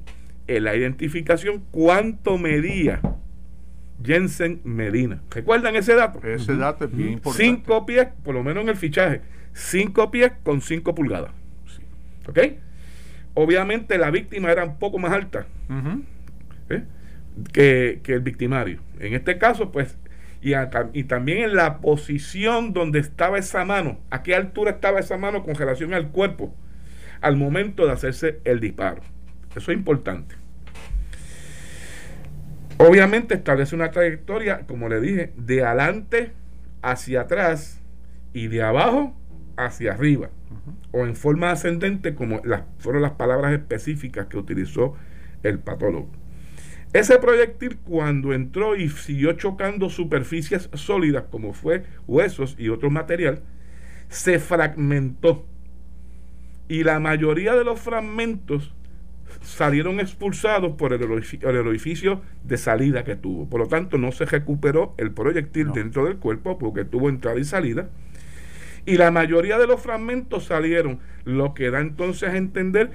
en 0.49 0.64
la 0.64 0.76
identificación, 0.76 1.64
cuánto 1.73 2.38
medía 2.38 3.00
Jensen 4.05 4.61
Medina. 4.64 5.23
¿Recuerdan 5.31 5.75
ese 5.76 5.95
dato? 5.95 6.21
Ese 6.26 6.57
dato 6.57 6.85
es 6.85 6.95
bien 6.95 7.12
importante. 7.14 7.45
Cinco 7.45 7.87
pies, 7.87 8.09
por 8.23 8.35
lo 8.35 8.43
menos 8.45 8.62
en 8.62 8.69
el 8.69 8.76
fichaje, 8.76 9.23
cinco 9.52 10.11
pies 10.11 10.33
con 10.45 10.61
cinco 10.61 10.95
pulgadas. 10.95 11.33
Sí. 11.66 11.83
¿Ok? 12.28 12.38
Obviamente 13.35 13.99
la 13.99 14.11
víctima 14.11 14.50
era 14.52 14.64
un 14.64 14.78
poco 14.78 14.99
más 14.99 15.12
alta. 15.12 15.47
¿eh? 16.71 16.83
que, 17.52 18.00
que 18.02 18.14
el 18.14 18.21
victimario. 18.21 18.81
En 18.99 19.12
este 19.14 19.37
caso, 19.38 19.71
pues, 19.71 19.97
y, 20.40 20.55
a- 20.55 20.71
y 20.93 21.05
también 21.05 21.38
en 21.45 21.57
la 21.57 21.78
posición 21.81 22.73
donde 22.73 22.99
estaba 22.99 23.38
esa 23.38 23.64
mano, 23.64 23.99
a 24.11 24.23
qué 24.23 24.35
altura 24.35 24.73
estaba 24.73 25.00
esa 25.00 25.16
mano 25.16 25.45
con 25.45 25.55
relación 25.55 25.95
al 25.95 26.09
cuerpo, 26.09 26.55
al 27.21 27.37
momento 27.37 27.87
de 27.87 27.93
hacerse 27.93 28.40
el 28.45 28.61
disparo. 28.61 29.00
Eso 29.57 29.73
es 29.73 29.78
importante. 29.78 30.35
Obviamente 32.78 33.35
establece 33.35 33.75
una 33.75 33.90
trayectoria, 33.90 34.66
como 34.66 34.88
le 34.88 35.00
dije, 35.00 35.33
de 35.37 35.64
adelante 35.64 36.33
hacia 36.83 37.23
atrás 37.23 37.81
y 38.35 38.49
de 38.49 38.62
abajo 38.62 39.16
hacia 39.57 39.93
arriba, 39.93 40.28
o 40.93 41.07
en 41.07 41.16
forma 41.16 41.50
ascendente, 41.50 42.14
como 42.14 42.43
las, 42.45 42.62
fueron 42.78 43.00
las 43.00 43.12
palabras 43.12 43.55
específicas 43.55 44.26
que 44.26 44.37
utilizó 44.37 44.95
el 45.43 45.59
patólogo. 45.59 46.11
Ese 46.93 47.19
proyectil 47.19 47.76
cuando 47.78 48.33
entró 48.33 48.76
y 48.76 48.88
siguió 48.88 49.33
chocando 49.33 49.90
superficies 49.90 50.71
sólidas 50.75 51.25
como 51.31 51.52
fue 51.52 51.85
huesos 52.07 52.57
y 52.59 52.69
otro 52.71 52.90
material, 52.90 53.43
se 54.09 54.38
fragmentó. 54.38 55.45
Y 56.69 56.85
la 56.85 56.99
mayoría 57.00 57.55
de 57.55 57.64
los 57.64 57.81
fragmentos 57.81 58.73
salieron 59.43 60.00
expulsados 60.00 60.73
por 60.76 60.93
el, 60.93 61.02
orifi- 61.02 61.47
el 61.47 61.57
orificio 61.66 62.23
de 62.45 62.57
salida 62.57 63.05
que 63.05 63.16
tuvo. 63.16 63.49
Por 63.49 63.61
lo 63.61 63.69
tanto, 63.69 63.99
no 63.99 64.11
se 64.12 64.25
recuperó 64.25 64.95
el 64.97 65.11
proyectil 65.12 65.69
No. 65.69 65.73
dentro 65.75 66.07
del 66.07 66.16
cuerpo 66.16 66.59
porque 66.59 66.85
tuvo 66.85 67.09
entrada 67.09 67.38
y 67.38 67.45
salida. 67.45 67.88
Y 68.87 68.97
la 68.97 69.11
mayoría 69.11 69.59
de 69.59 69.66
los 69.66 69.81
fragmentos 69.81 70.45
salieron, 70.45 71.00
lo 71.25 71.55
que 71.55 71.71
da 71.71 71.81
entonces 71.81 72.31
a 72.31 72.37
entender 72.37 72.90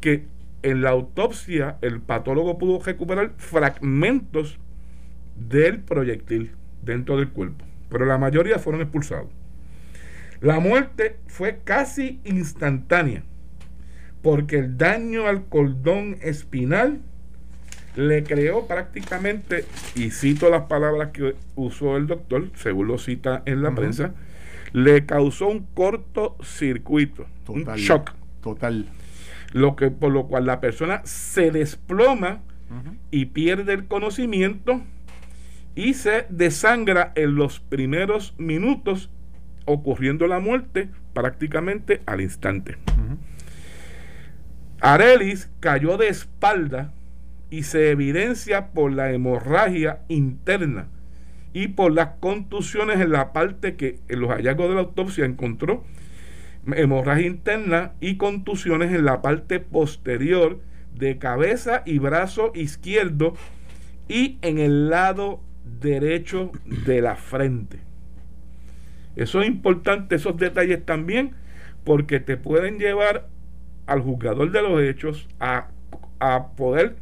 que 0.00 0.24
en 0.64 0.80
la 0.80 0.90
autopsia 0.90 1.76
el 1.82 2.00
patólogo 2.00 2.58
pudo 2.58 2.82
recuperar 2.82 3.32
fragmentos 3.36 4.58
del 5.36 5.80
proyectil 5.80 6.52
dentro 6.82 7.18
del 7.18 7.28
cuerpo, 7.28 7.64
pero 7.90 8.06
la 8.06 8.18
mayoría 8.18 8.58
fueron 8.58 8.80
expulsados. 8.80 9.28
La 10.40 10.60
muerte 10.60 11.16
fue 11.26 11.60
casi 11.62 12.18
instantánea, 12.24 13.22
porque 14.22 14.58
el 14.58 14.78
daño 14.78 15.26
al 15.26 15.44
cordón 15.44 16.16
espinal 16.22 17.00
le 17.94 18.24
creó 18.24 18.66
prácticamente, 18.66 19.66
y 19.94 20.10
cito 20.10 20.48
las 20.48 20.62
palabras 20.62 21.10
que 21.10 21.36
usó 21.56 21.98
el 21.98 22.06
doctor, 22.06 22.48
según 22.54 22.88
lo 22.88 22.98
cita 22.98 23.42
en 23.44 23.62
la 23.62 23.74
prensa, 23.74 24.14
le 24.72 25.04
causó 25.04 25.48
un 25.48 25.66
cortocircuito, 25.74 27.26
un 27.48 27.64
Total. 27.64 27.78
shock, 27.78 28.12
Total. 28.42 28.86
Lo 29.54 29.76
que, 29.76 29.90
por 29.90 30.12
lo 30.12 30.26
cual 30.26 30.46
la 30.46 30.60
persona 30.60 31.00
se 31.04 31.52
desploma 31.52 32.42
y 33.12 33.26
pierde 33.26 33.72
el 33.72 33.86
conocimiento 33.86 34.82
y 35.76 35.94
se 35.94 36.26
desangra 36.28 37.12
en 37.14 37.36
los 37.36 37.60
primeros 37.60 38.34
minutos, 38.36 39.10
ocurriendo 39.64 40.26
la 40.26 40.40
muerte 40.40 40.90
prácticamente 41.12 42.02
al 42.04 42.20
instante. 42.20 42.78
Ujú. 42.98 43.16
Arelis 44.80 45.48
cayó 45.60 45.96
de 45.98 46.08
espalda 46.08 46.92
y 47.48 47.62
se 47.62 47.90
evidencia 47.90 48.72
por 48.72 48.92
la 48.92 49.12
hemorragia 49.12 50.00
interna 50.08 50.88
y 51.52 51.68
por 51.68 51.92
las 51.92 52.08
contusiones 52.18 53.00
en 53.00 53.12
la 53.12 53.32
parte 53.32 53.76
que 53.76 54.00
en 54.08 54.20
los 54.20 54.30
hallazgos 54.30 54.68
de 54.68 54.74
la 54.74 54.80
autopsia 54.80 55.24
encontró 55.24 55.84
hemorragia 56.74 57.26
interna 57.26 57.92
y 58.00 58.16
contusiones 58.16 58.92
en 58.92 59.04
la 59.04 59.22
parte 59.22 59.60
posterior 59.60 60.60
de 60.94 61.18
cabeza 61.18 61.82
y 61.84 61.98
brazo 61.98 62.52
izquierdo 62.54 63.34
y 64.08 64.38
en 64.42 64.58
el 64.58 64.90
lado 64.90 65.40
derecho 65.80 66.52
de 66.86 67.00
la 67.00 67.16
frente. 67.16 67.80
Eso 69.16 69.42
es 69.42 69.48
importante, 69.48 70.16
esos 70.16 70.36
detalles 70.36 70.84
también, 70.84 71.32
porque 71.84 72.20
te 72.20 72.36
pueden 72.36 72.78
llevar 72.78 73.28
al 73.86 74.00
juzgador 74.00 74.50
de 74.50 74.62
los 74.62 74.80
hechos 74.82 75.28
a, 75.40 75.68
a 76.18 76.48
poder 76.56 76.96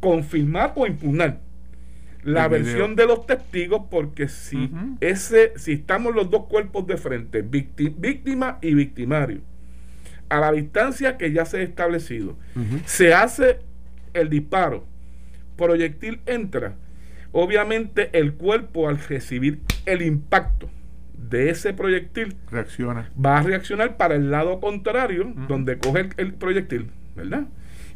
confirmar 0.00 0.72
o 0.76 0.86
impugnar 0.86 1.40
la 2.22 2.46
El 2.46 2.50
video. 2.50 2.64
versión 2.64 2.96
de 2.96 3.06
los 3.06 3.26
testigos, 3.26 3.82
porque 3.90 4.28
si 4.28 4.70
ese, 5.00 5.52
si 5.56 5.72
estamos 5.72 6.14
los 6.14 6.30
dos 6.30 6.46
cuerpos 6.46 6.86
de 6.86 6.96
frente, 6.96 7.42
víctima 7.42 8.58
y 8.60 8.74
victimario, 8.74 9.40
a 10.28 10.40
la 10.40 10.52
distancia 10.52 11.16
que 11.16 11.32
ya 11.32 11.44
se 11.44 11.58
ha 11.58 11.62
establecido, 11.62 12.36
se 12.84 13.14
hace 13.14 13.60
el 14.14 14.28
disparo, 14.28 14.84
proyectil 15.56 16.20
entra, 16.26 16.74
obviamente 17.32 18.10
el 18.18 18.34
cuerpo 18.34 18.88
al 18.88 18.98
recibir 18.98 19.60
el 19.86 20.02
impacto 20.02 20.70
de 21.14 21.50
ese 21.50 21.72
proyectil 21.74 22.36
Reacciona. 22.50 23.10
va 23.22 23.38
a 23.38 23.42
reaccionar 23.42 23.96
para 23.96 24.14
el 24.14 24.30
lado 24.30 24.60
contrario, 24.60 25.32
donde 25.48 25.78
coge 25.78 26.00
el, 26.00 26.08
el 26.16 26.34
proyectil, 26.34 26.90
¿verdad? 27.16 27.46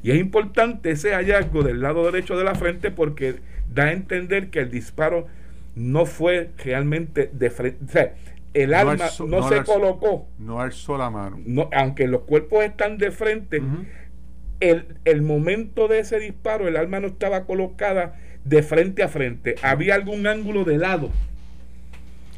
Y 0.03 0.11
es 0.11 0.19
importante 0.19 0.91
ese 0.91 1.15
hallazgo 1.15 1.63
del 1.63 1.81
lado 1.81 2.05
derecho 2.05 2.37
de 2.37 2.45
la 2.45 2.55
frente 2.55 2.91
porque 2.91 3.37
da 3.75 3.85
a 3.85 3.93
entender 3.93 4.51
que 4.51 4.61
el 4.61 4.71
disparo 4.71 5.27
no 5.75 6.05
fue 6.07 6.51
realmente 6.65 7.31
de 7.33 7.51
frente. 7.51 7.85
O 7.85 7.89
sea, 7.89 8.15
el 8.55 8.71
No 8.71 8.77
arma 8.77 8.93
alzó- 9.07 9.27
no, 9.27 9.41
no 9.41 9.49
se 9.49 9.55
alzó. 9.59 9.73
colocó, 9.75 10.27
No 10.39 10.61
alzó 10.61 10.99
la 10.99 11.09
mano. 11.11 11.39
no, 11.47 11.71
aunque 11.75 12.07
los 12.07 12.23
cuerpos 12.23 12.65
están 12.65 12.99
de 12.99 13.11
frente, 13.11 13.63
el, 14.61 14.87
el 15.05 15.23
momento 15.23 15.89
de 15.89 16.01
ese 16.01 16.19
disparo, 16.19 16.69
el 16.69 16.77
arma 16.77 17.01
no 17.01 17.07
estaba 17.09 17.45
colocada 17.47 18.15
de 18.45 18.63
frente 18.63 19.03
a 19.03 19.09
frente. 19.09 19.55
Había 19.63 19.95
algún 19.95 20.27
ángulo 20.27 20.65
de 20.65 20.77
lado. 20.79 21.09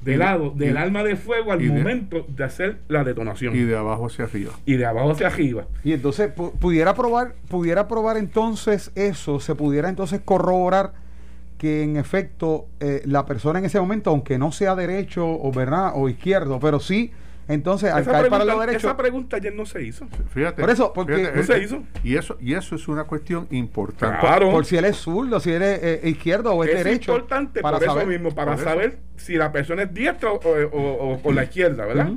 De 0.02 0.14
Y- 0.14 0.16
lado, 0.18 0.50
del 0.54 0.74
y- 0.74 0.76
arma 0.76 1.02
de 1.02 1.16
fuego 1.16 1.50
al 1.50 1.62
y 1.62 1.66
de- 1.68 1.72
momento 1.72 2.26
de 2.28 2.44
hacer 2.44 2.76
la 2.88 3.04
detonación. 3.04 3.56
Y 3.56 3.60
de 3.60 3.74
abajo 3.76 4.06
hacia 4.06 4.26
arriba. 4.26 4.52
y 4.66 4.76
de 4.76 4.84
abajo 4.86 5.10
hacia 5.12 5.26
arriba. 5.28 5.66
Y 5.82 5.92
entonces 5.94 6.30
pu- 6.34 6.52
pudiera 6.52 6.94
probar, 6.94 7.34
pudiera 7.48 7.88
probar 7.88 8.18
entonces 8.18 8.92
eso, 8.94 9.40
se 9.40 9.54
pudiera 9.54 9.88
entonces 9.88 10.20
corroborar 10.22 10.92
que 11.58 11.82
en 11.82 11.96
efecto 11.96 12.66
eh, 12.80 13.02
la 13.06 13.24
persona 13.26 13.58
en 13.58 13.64
ese 13.66 13.80
momento, 13.80 14.10
aunque 14.10 14.38
no 14.38 14.52
sea 14.52 14.74
derecho 14.74 15.26
o 15.26 15.52
verdad 15.52 15.92
o 15.94 16.08
izquierdo, 16.08 16.58
pero 16.60 16.80
sí, 16.80 17.12
entonces 17.46 17.92
al 17.92 18.02
Esa 18.02 18.10
caer 18.12 18.28
para 18.30 18.40
pregunta, 18.44 18.54
lo 18.54 18.60
derecho, 18.60 18.86
esa 18.88 18.96
pregunta 18.96 19.36
ayer 19.36 19.54
no 19.54 19.66
se 19.66 19.82
hizo. 19.82 20.06
Fíjate. 20.30 20.62
Por 20.62 20.70
eso, 20.70 20.92
porque- 20.94 21.16
fíjate, 21.16 21.36
No 21.36 21.40
eh, 21.42 21.44
se 21.44 21.56
eh, 21.56 21.62
hizo. 21.62 21.82
Y 22.02 22.16
eso, 22.16 22.36
y 22.40 22.54
eso 22.54 22.74
es 22.74 22.88
una 22.88 23.04
cuestión 23.04 23.46
importante. 23.50 24.18
Claro. 24.18 24.50
por 24.50 24.64
si 24.64 24.76
él 24.78 24.86
es 24.86 24.96
zurdo, 24.96 25.38
si 25.40 25.52
él 25.52 25.62
es 25.62 25.78
eh, 25.82 26.00
izquierdo 26.04 26.52
o 26.54 26.64
es, 26.64 26.70
es 26.70 26.76
derecho, 26.84 27.12
importante 27.12 27.60
para 27.60 27.76
por 27.76 27.84
eso 27.84 27.92
saber. 27.94 28.08
mismo, 28.08 28.30
para 28.34 28.54
eso. 28.54 28.64
saber 28.64 28.98
si 29.16 29.34
la 29.34 29.52
persona 29.52 29.82
es 29.82 29.92
diestra 29.92 30.32
o, 30.32 30.36
o- 30.38 31.12
o 31.12 31.22
con 31.22 31.34
la 31.34 31.44
izquierda, 31.44 31.84
¿verdad? 31.86 32.12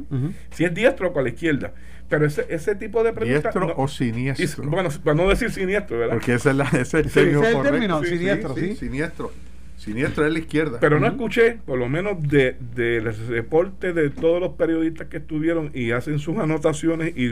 Si 0.52 0.64
es 0.64 0.74
diestro 0.74 1.10
o 1.10 1.14
con 1.14 1.24
la 1.26 1.30
izquierda. 1.30 1.74
Pero 2.10 2.26
ese, 2.26 2.46
ese 2.50 2.76
tipo 2.76 3.04
de 3.04 3.12
preguntas. 3.14 3.44
¿Diestro 3.54 3.68
no- 3.68 3.74
o 3.76 3.88
siniestro? 3.88 4.64
y- 4.64 4.68
bueno, 4.68 4.90
para 5.04 5.16
no 5.16 5.28
decir 5.28 5.52
siniestro, 5.52 6.00
¿verdad? 6.00 6.14
Porque 6.16 6.36
ese 6.36 6.50
es, 6.52 6.56
la, 6.56 6.64
ese 6.66 6.80
es 6.82 6.94
el 6.94 7.06
Sí, 7.10 7.14
término 7.14 7.40
ese 7.42 7.50
es 7.52 7.56
el 7.58 7.64
término, 7.64 8.04
siniestro, 8.04 8.56
sí. 8.56 8.76
Siniestro. 8.76 9.32
Siniestro 9.78 10.26
es 10.26 10.34
la 10.34 10.40
izquierda. 10.40 10.80
Pero 10.80 11.00
no 11.00 11.08
escuché, 11.08 11.60
por 11.66 11.78
lo 11.78 11.88
menos 11.88 12.18
de, 12.28 12.56
del 12.76 13.14
reporte 13.28 13.94
de 13.94 14.10
todos 14.10 14.40
los 14.42 14.54
periodistas 14.54 15.08
que 15.08 15.18
estuvieron 15.18 15.70
y 15.74 15.92
hacen 15.92 16.18
sus 16.20 16.38
anotaciones 16.40 17.16
y 17.16 17.30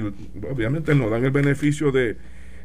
obviamente 0.49 0.93
nos 0.93 1.09
dan 1.09 1.25
el 1.25 1.31
beneficio 1.31 1.91
de, 1.91 2.17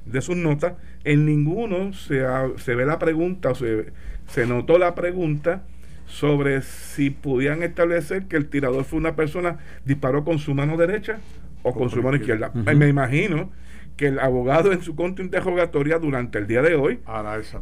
de 0.05 0.21
sus 0.21 0.37
notas, 0.37 0.75
en 1.05 1.25
ninguno 1.25 1.93
se, 1.95 2.27
ha- 2.27 2.51
se 2.59 2.75
ve 2.75 2.85
la 2.85 2.99
pregunta 2.99 3.51
o 3.51 3.55
se, 3.55 3.87
se 4.29 4.47
notó 4.47 4.79
la 4.79 4.95
pregunta 4.95 5.63
sobre 6.07 6.61
si 6.63 7.11
podían 7.11 7.63
establecer 7.63 8.25
que 8.27 8.37
el 8.37 8.49
tirador 8.49 8.85
fue 8.85 8.99
una 8.99 9.15
persona 9.17 9.59
disparó 9.85 10.25
con 10.25 10.39
su 10.41 10.55
mano 10.55 10.77
derecha 10.77 11.21
o 11.63 11.73
con 11.73 11.91
su 11.91 12.03
mano 12.03 12.17
izquierda. 12.17 12.51
Me 12.55 12.89
imagino 12.89 13.51
que 13.97 14.07
el 14.07 14.19
abogado 14.19 14.73
en 14.73 14.83
su 14.83 14.97
contrainterrogatoria 14.97 15.99
durante 15.99 16.39
el 16.39 16.47
día 16.47 16.63
de 16.63 16.75
hoy 16.75 17.01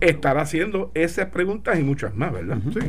estará 0.01 0.43
haciendo 0.43 0.93
esas 0.95 1.27
preguntas 1.31 1.79
y 1.79 1.83
muchas 1.83 2.15
más, 2.15 2.33
¿verdad? 2.33 2.59
Sí. 2.73 2.81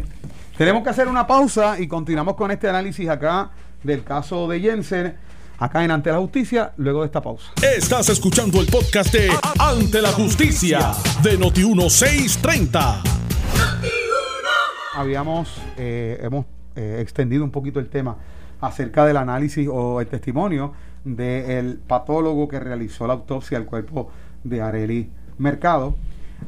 Tenemos 0.57 0.83
que 0.83 0.89
hacer 0.89 1.07
una 1.07 1.25
pausa 1.25 1.79
y 1.79 1.87
continuamos 1.87 2.35
con 2.35 2.51
este 2.51 2.69
análisis 2.69 3.09
acá 3.09 3.49
del 3.81 4.03
caso 4.03 4.47
de 4.47 4.59
Jensen, 4.59 5.15
acá 5.57 5.83
en 5.83 5.91
Ante 5.91 6.11
la 6.11 6.19
Justicia, 6.19 6.73
luego 6.77 6.99
de 6.99 7.07
esta 7.07 7.21
pausa. 7.21 7.51
Estás 7.75 8.09
escuchando 8.09 8.59
el 8.61 8.67
podcast 8.67 9.13
de 9.13 9.29
Ante 9.57 10.01
la 10.01 10.11
Justicia 10.11 10.91
de 11.23 11.39
Noti1630. 11.39 13.01
Habíamos, 14.95 15.61
eh, 15.77 16.19
hemos 16.21 16.45
eh, 16.75 16.99
extendido 17.01 17.43
un 17.43 17.51
poquito 17.51 17.79
el 17.79 17.89
tema 17.89 18.17
acerca 18.61 19.05
del 19.05 19.17
análisis 19.17 19.67
o 19.71 20.01
el 20.01 20.07
testimonio 20.07 20.73
del 21.03 21.77
patólogo 21.77 22.47
que 22.47 22.59
realizó 22.59 23.07
la 23.07 23.13
autopsia 23.13 23.57
al 23.57 23.65
cuerpo 23.65 24.11
de 24.43 24.61
Areli 24.61 25.09
Mercado. 25.37 25.95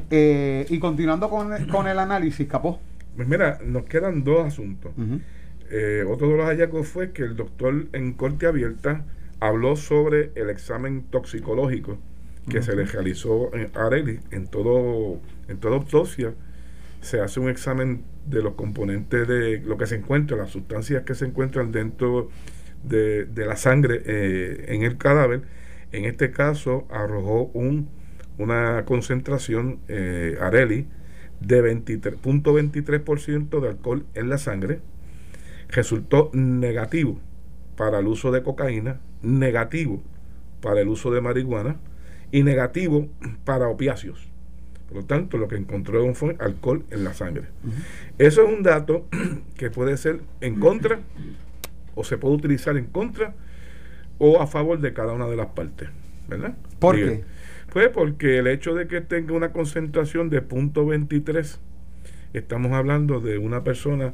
Eh, 0.09 0.65
y 0.69 0.79
continuando 0.79 1.29
con, 1.29 1.67
con 1.67 1.87
el 1.87 1.99
análisis, 1.99 2.47
capó. 2.47 2.79
Pues 3.15 3.27
mira, 3.27 3.59
nos 3.63 3.83
quedan 3.83 4.23
dos 4.23 4.45
asuntos. 4.45 4.91
Eh, 5.69 6.05
otro 6.07 6.29
de 6.29 6.37
los 6.37 6.45
hallazgos 6.45 6.87
fue 6.87 7.11
que 7.11 7.23
el 7.23 7.35
doctor 7.35 7.87
en 7.93 8.13
corte 8.13 8.45
abierta 8.45 9.05
habló 9.39 9.75
sobre 9.75 10.31
el 10.35 10.49
examen 10.49 11.03
toxicológico 11.09 11.97
que 12.49 12.61
se 12.61 12.75
le 12.75 12.85
realizó 12.85 13.53
en 13.53 13.69
Areli. 13.75 14.19
En, 14.31 14.47
todo, 14.47 15.19
en 15.47 15.57
toda 15.59 15.75
autopsia 15.75 16.33
se 17.01 17.19
hace 17.19 17.39
un 17.39 17.49
examen 17.49 18.03
de 18.25 18.41
los 18.41 18.53
componentes 18.53 19.27
de 19.27 19.59
lo 19.59 19.77
que 19.77 19.87
se 19.87 19.95
encuentra, 19.95 20.37
las 20.37 20.51
sustancias 20.51 21.03
que 21.03 21.15
se 21.15 21.25
encuentran 21.25 21.71
dentro 21.71 22.29
de, 22.83 23.25
de 23.25 23.45
la 23.45 23.55
sangre 23.55 24.01
eh, 24.05 24.65
en 24.69 24.83
el 24.83 24.97
cadáver. 24.97 25.41
En 25.91 26.05
este 26.05 26.31
caso 26.31 26.87
arrojó 26.89 27.51
un, 27.53 27.89
una 28.37 28.85
concentración 28.85 29.79
eh, 29.87 30.37
Areli 30.39 30.87
de 31.39 31.63
23.23% 31.63 33.59
de 33.59 33.67
alcohol 33.67 34.05
en 34.13 34.29
la 34.29 34.37
sangre. 34.37 34.79
Resultó 35.69 36.29
negativo 36.33 37.19
para 37.75 37.99
el 37.99 38.07
uso 38.07 38.31
de 38.31 38.43
cocaína, 38.43 38.99
negativo 39.21 40.01
para 40.61 40.81
el 40.81 40.87
uso 40.87 41.11
de 41.11 41.21
marihuana 41.21 41.77
y 42.31 42.43
negativo 42.43 43.07
para 43.43 43.67
opiáceos. 43.67 44.29
Por 44.87 44.97
lo 44.97 45.05
tanto, 45.05 45.37
lo 45.37 45.47
que 45.47 45.55
encontró 45.55 46.13
fue 46.13 46.35
alcohol 46.39 46.83
en 46.91 47.03
la 47.05 47.13
sangre. 47.13 47.45
Eso 48.17 48.43
es 48.43 48.49
un 48.53 48.61
dato 48.61 49.07
que 49.57 49.69
puede 49.69 49.95
ser 49.97 50.19
en 50.41 50.59
contra 50.59 50.99
o 51.95 52.03
se 52.03 52.17
puede 52.17 52.35
utilizar 52.35 52.77
en 52.77 52.85
contra 52.85 53.33
o 54.17 54.41
a 54.41 54.47
favor 54.47 54.79
de 54.79 54.93
cada 54.93 55.13
una 55.13 55.27
de 55.27 55.35
las 55.35 55.47
partes. 55.47 55.89
¿Verdad? 56.27 56.55
¿Por 56.79 56.95
qué? 56.95 57.23
Pues 57.71 57.89
porque 57.89 58.37
el 58.39 58.47
hecho 58.47 58.75
de 58.75 58.87
que 58.87 59.01
tenga 59.01 59.33
una 59.33 59.51
concentración 59.51 60.29
de 60.29 60.41
punto 60.41 60.85
23, 60.85 61.59
estamos 62.33 62.71
hablando 62.73 63.19
de 63.19 63.37
una 63.37 63.63
persona 63.63 64.13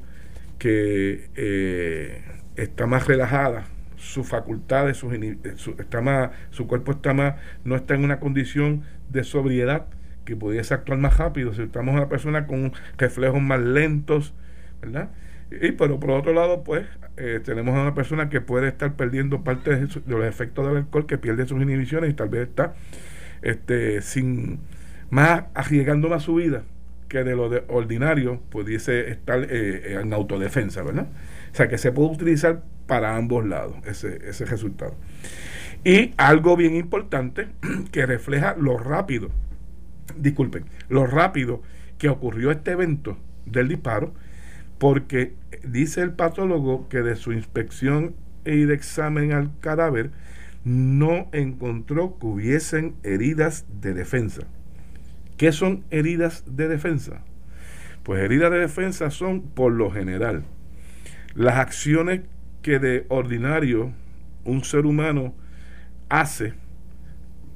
que 0.60 1.30
eh, 1.36 2.22
está 2.56 2.86
más 2.88 3.08
relajada, 3.08 3.66
sus 3.98 4.28
facultades, 4.28 4.98
sus 4.98 5.14
eh, 5.14 5.38
su, 5.56 5.72
está 5.80 6.02
más, 6.02 6.32
su 6.52 6.68
cuerpo 6.68 6.92
está 6.92 7.14
más, 7.14 7.36
no 7.66 7.76
está 7.76 7.96
en 7.96 8.04
una 8.04 8.20
condición 8.20 8.84
de 9.10 9.24
sobriedad 9.24 9.88
que 10.24 10.36
pudiese 10.36 10.74
actuar 10.74 11.00
más 11.00 11.18
rápido. 11.18 11.54
Si 11.54 11.62
estamos 11.64 11.96
una 11.96 12.10
persona 12.10 12.48
con 12.48 12.74
reflejos 12.98 13.42
más 13.42 13.60
lentos, 13.60 14.34
¿verdad? 14.82 15.10
Y 15.52 15.72
pero 15.72 16.00
por 16.00 16.12
otro 16.12 16.34
lado, 16.34 16.64
pues 16.64 16.86
eh, 17.16 17.40
tenemos 17.44 17.76
a 17.76 17.82
una 17.82 17.94
persona 17.94 18.30
que 18.30 18.42
puede 18.42 18.68
estar 18.68 18.96
perdiendo 18.96 19.44
parte 19.44 19.76
de, 19.76 19.88
los 20.06 20.26
efectos 20.26 20.68
del 20.68 20.78
alcohol, 20.78 21.06
que 21.06 21.18
pierde 21.18 21.46
sus 21.46 21.62
inhibiciones 21.62 22.10
y 22.10 22.14
tal 22.14 22.30
vez 22.30 22.50
está 22.50 22.76
este, 23.42 24.02
sin 24.02 24.60
más 25.10 25.46
arriesgando 25.54 26.10
más 26.10 26.24
su 26.24 26.36
vida 26.36 26.64
que 27.08 27.24
de 27.24 27.36
lo 27.36 27.50
de 27.50 27.64
ordinario 27.70 28.42
pudiese 28.50 29.10
estar 29.10 29.46
eh, 29.50 30.00
en 30.02 30.14
autodefensa, 30.14 30.84
¿verdad? 30.84 31.08
O 31.54 31.56
sea 31.56 31.70
que 31.70 31.78
se 31.78 31.92
puede 31.92 32.10
utilizar 32.10 32.64
para 32.86 33.16
ambos 33.16 33.46
lados 33.46 33.76
ese, 33.86 34.20
ese 34.28 34.46
resultado. 34.46 34.96
Y 35.84 36.14
algo 36.18 36.58
bien 36.58 36.76
importante 36.76 37.48
que 37.92 38.06
refleja 38.06 38.56
lo 38.60 38.78
rápido, 38.78 39.30
disculpen, 40.18 40.66
lo 40.90 41.06
rápido 41.06 41.62
que 41.98 42.10
ocurrió 42.10 42.52
este 42.52 42.72
evento 42.72 43.18
del 43.46 43.70
disparo, 43.70 44.14
porque 44.78 45.34
dice 45.64 46.02
el 46.02 46.14
patólogo 46.14 46.88
que 46.90 47.02
de 47.02 47.16
su 47.16 47.34
inspección 47.34 48.16
y 48.46 48.66
de 48.66 48.74
examen 48.74 49.32
al 49.34 49.52
cadáver 49.60 50.12
no 50.64 51.30
encontró 51.32 52.18
que 52.20 52.28
hubiesen 52.28 52.96
heridas 53.04 53.66
de 53.82 53.94
defensa. 53.94 54.42
¿Qué 55.38 55.52
son 55.52 55.86
heridas 55.92 56.44
de 56.48 56.68
defensa? 56.68 57.24
Pues 58.04 58.22
heridas 58.22 58.52
de 58.52 58.60
defensa 58.60 59.10
son, 59.12 59.42
por 59.42 59.72
lo 59.72 59.92
general, 59.92 60.44
las 61.36 61.58
acciones 61.58 62.22
que 62.62 62.80
de 62.80 63.06
ordinario 63.10 63.94
un 64.44 64.64
ser 64.64 64.86
humano 64.86 65.36
hace 66.10 66.54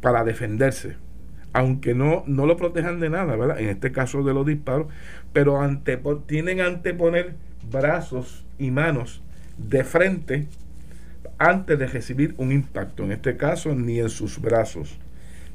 para 0.01 0.23
defenderse, 0.23 0.97
aunque 1.53 1.93
no, 1.93 2.23
no 2.27 2.45
lo 2.45 2.55
protejan 2.57 2.99
de 2.99 3.09
nada, 3.09 3.35
¿verdad? 3.35 3.59
En 3.59 3.69
este 3.69 3.91
caso 3.91 4.23
de 4.23 4.33
los 4.33 4.45
disparos, 4.45 4.87
pero 5.33 5.57
antepo- 5.61 6.23
tienen 6.25 6.61
anteponer 6.61 7.33
brazos 7.71 8.45
y 8.57 8.71
manos 8.71 9.21
de 9.57 9.83
frente 9.83 10.47
antes 11.37 11.77
de 11.77 11.87
recibir 11.87 12.33
un 12.37 12.51
impacto. 12.51 13.03
En 13.03 13.11
este 13.11 13.35
caso, 13.37 13.75
ni 13.75 13.99
en 13.99 14.09
sus 14.09 14.39
brazos 14.41 14.97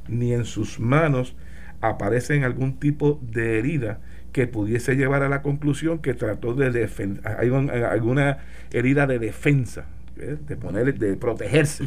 ni 0.08 0.32
en 0.32 0.44
sus 0.44 0.78
manos 0.78 1.34
aparecen 1.80 2.44
algún 2.44 2.78
tipo 2.78 3.18
de 3.22 3.58
herida 3.58 3.98
que 4.32 4.46
pudiese 4.46 4.94
llevar 4.94 5.22
a 5.22 5.28
la 5.28 5.42
conclusión 5.42 5.98
que 5.98 6.14
trató 6.14 6.54
de 6.54 6.70
defender, 6.70 7.26
hay 7.26 7.48
un- 7.48 7.70
alguna 7.70 8.38
herida 8.72 9.06
de 9.06 9.18
defensa, 9.18 9.86
¿eh? 10.18 10.36
de 10.46 10.56
poner, 10.56 10.96
de 10.98 11.16
protegerse. 11.16 11.84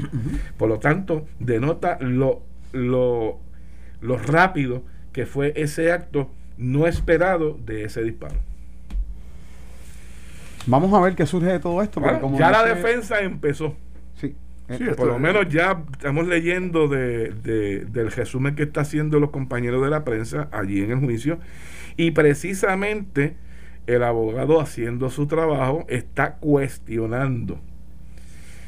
Por 0.57 0.67
lo 0.67 0.79
tanto, 0.79 1.27
denota 1.39 1.97
lo, 2.01 2.41
lo, 2.73 3.39
lo 4.01 4.17
rápido 4.17 4.83
que 5.13 5.25
fue 5.25 5.53
ese 5.55 5.91
acto 5.91 6.29
no 6.57 6.87
esperado 6.87 7.57
de 7.65 7.83
ese 7.85 8.03
disparo. 8.03 8.35
Vamos 10.67 10.93
a 10.93 10.99
ver 11.01 11.15
qué 11.15 11.25
surge 11.25 11.47
de 11.47 11.59
todo 11.59 11.81
esto. 11.81 11.95
porque 12.01 12.15
Bueno, 12.15 12.21
como 12.21 12.39
ya 12.39 12.51
la 12.51 12.63
defensa 12.63 13.21
empezó. 13.21 13.75
Sí. 14.15 14.35
Sí, 14.69 14.83
Eh, 14.83 14.89
esto- 14.91 14.95
Por 14.97 15.07
lo 15.07 15.17
menos 15.19 15.47
ya 15.49 15.83
estamos 15.93 16.27
leyendo 16.27 16.87
de, 16.87 17.29
de- 17.31 17.85
del 17.85 18.11
resumen 18.11 18.55
que 18.55 18.63
está 18.63 18.81
haciendo 18.81 19.19
los 19.19 19.31
compañeros 19.31 19.81
de 19.83 19.89
la 19.89 20.03
prensa 20.03 20.47
allí 20.51 20.83
en 20.83 20.91
el 20.91 20.99
juicio 20.99 21.39
y 21.97 22.11
precisamente 22.11 23.35
el 23.87 24.03
abogado 24.03 24.61
haciendo 24.61 25.09
su 25.09 25.25
trabajo 25.25 25.85
está 25.89 26.35
cuestionando 26.35 27.59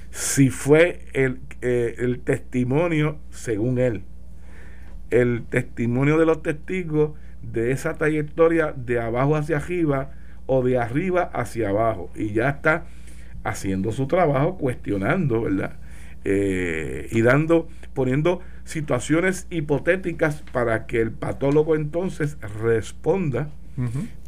si 0.10 0.50
fue 0.50 1.06
el, 1.14 1.40
eh, 1.62 1.96
el 2.00 2.20
testimonio, 2.22 3.18
según 3.30 3.78
él, 3.78 4.02
el 5.12 5.44
testimonio 5.50 6.18
de 6.18 6.26
los 6.26 6.42
testigos 6.42 7.12
de 7.42 7.72
esa 7.72 7.96
trayectoria 7.96 8.74
de 8.76 9.00
abajo 9.00 9.36
hacia 9.36 9.58
arriba 9.58 10.12
o 10.48 10.64
de 10.64 10.78
arriba 10.78 11.24
hacia 11.34 11.70
abajo. 11.70 12.10
Y 12.16 12.32
ya 12.34 12.50
está 12.50 12.86
haciendo 13.44 13.92
su 13.92 14.08
trabajo, 14.08 14.58
cuestionando, 14.58 15.42
¿verdad? 15.44 15.74
Eh, 16.24 17.08
y 17.12 17.22
dando, 17.22 17.68
poniendo 17.94 18.42
situaciones 18.64 19.48
hipotéticas 19.50 20.44
para 20.52 20.86
que 20.86 21.02
el 21.02 21.12
patólogo 21.12 21.76
entonces 21.76 22.38
responda. 22.64 23.50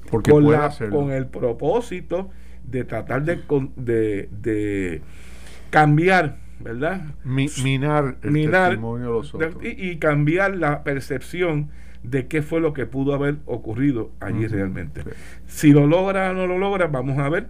Porque 0.10 0.32
con, 0.32 0.44
la- 0.52 0.68
el 1.12 1.28
propósito 1.28 2.30
de 2.66 2.84
tratar 2.84 3.24
de, 3.24 3.42
con- 3.42 3.72
de, 3.76 4.30
de 4.42 5.02
cambiar, 5.70 6.38
¿verdad? 6.64 7.02
Mi- 7.24 7.50
minar 7.64 8.16
el 8.24 8.32
Minar 8.32 8.70
testimonio 8.72 9.08
de 9.08 9.14
los 9.14 9.34
otros. 9.36 9.56
y, 9.64 9.90
y 9.90 9.98
cambiar 9.98 10.56
la 10.56 10.84
percepción 10.84 11.70
de 12.04 12.28
qué 12.28 12.42
fue 12.42 12.60
lo 12.60 12.74
que 12.74 12.86
pudo 12.86 13.14
haber 13.14 13.38
ocurrido 13.46 14.12
allí 14.20 14.46
realmente. 14.48 15.04
Sí. 15.04 15.10
Si 15.48 15.72
lo 15.72 15.88
logra 15.88 16.32
o 16.32 16.34
no 16.34 16.48
lo 16.48 16.58
logra, 16.58 16.88
vamos 16.88 17.18
a 17.20 17.30
ver, 17.30 17.48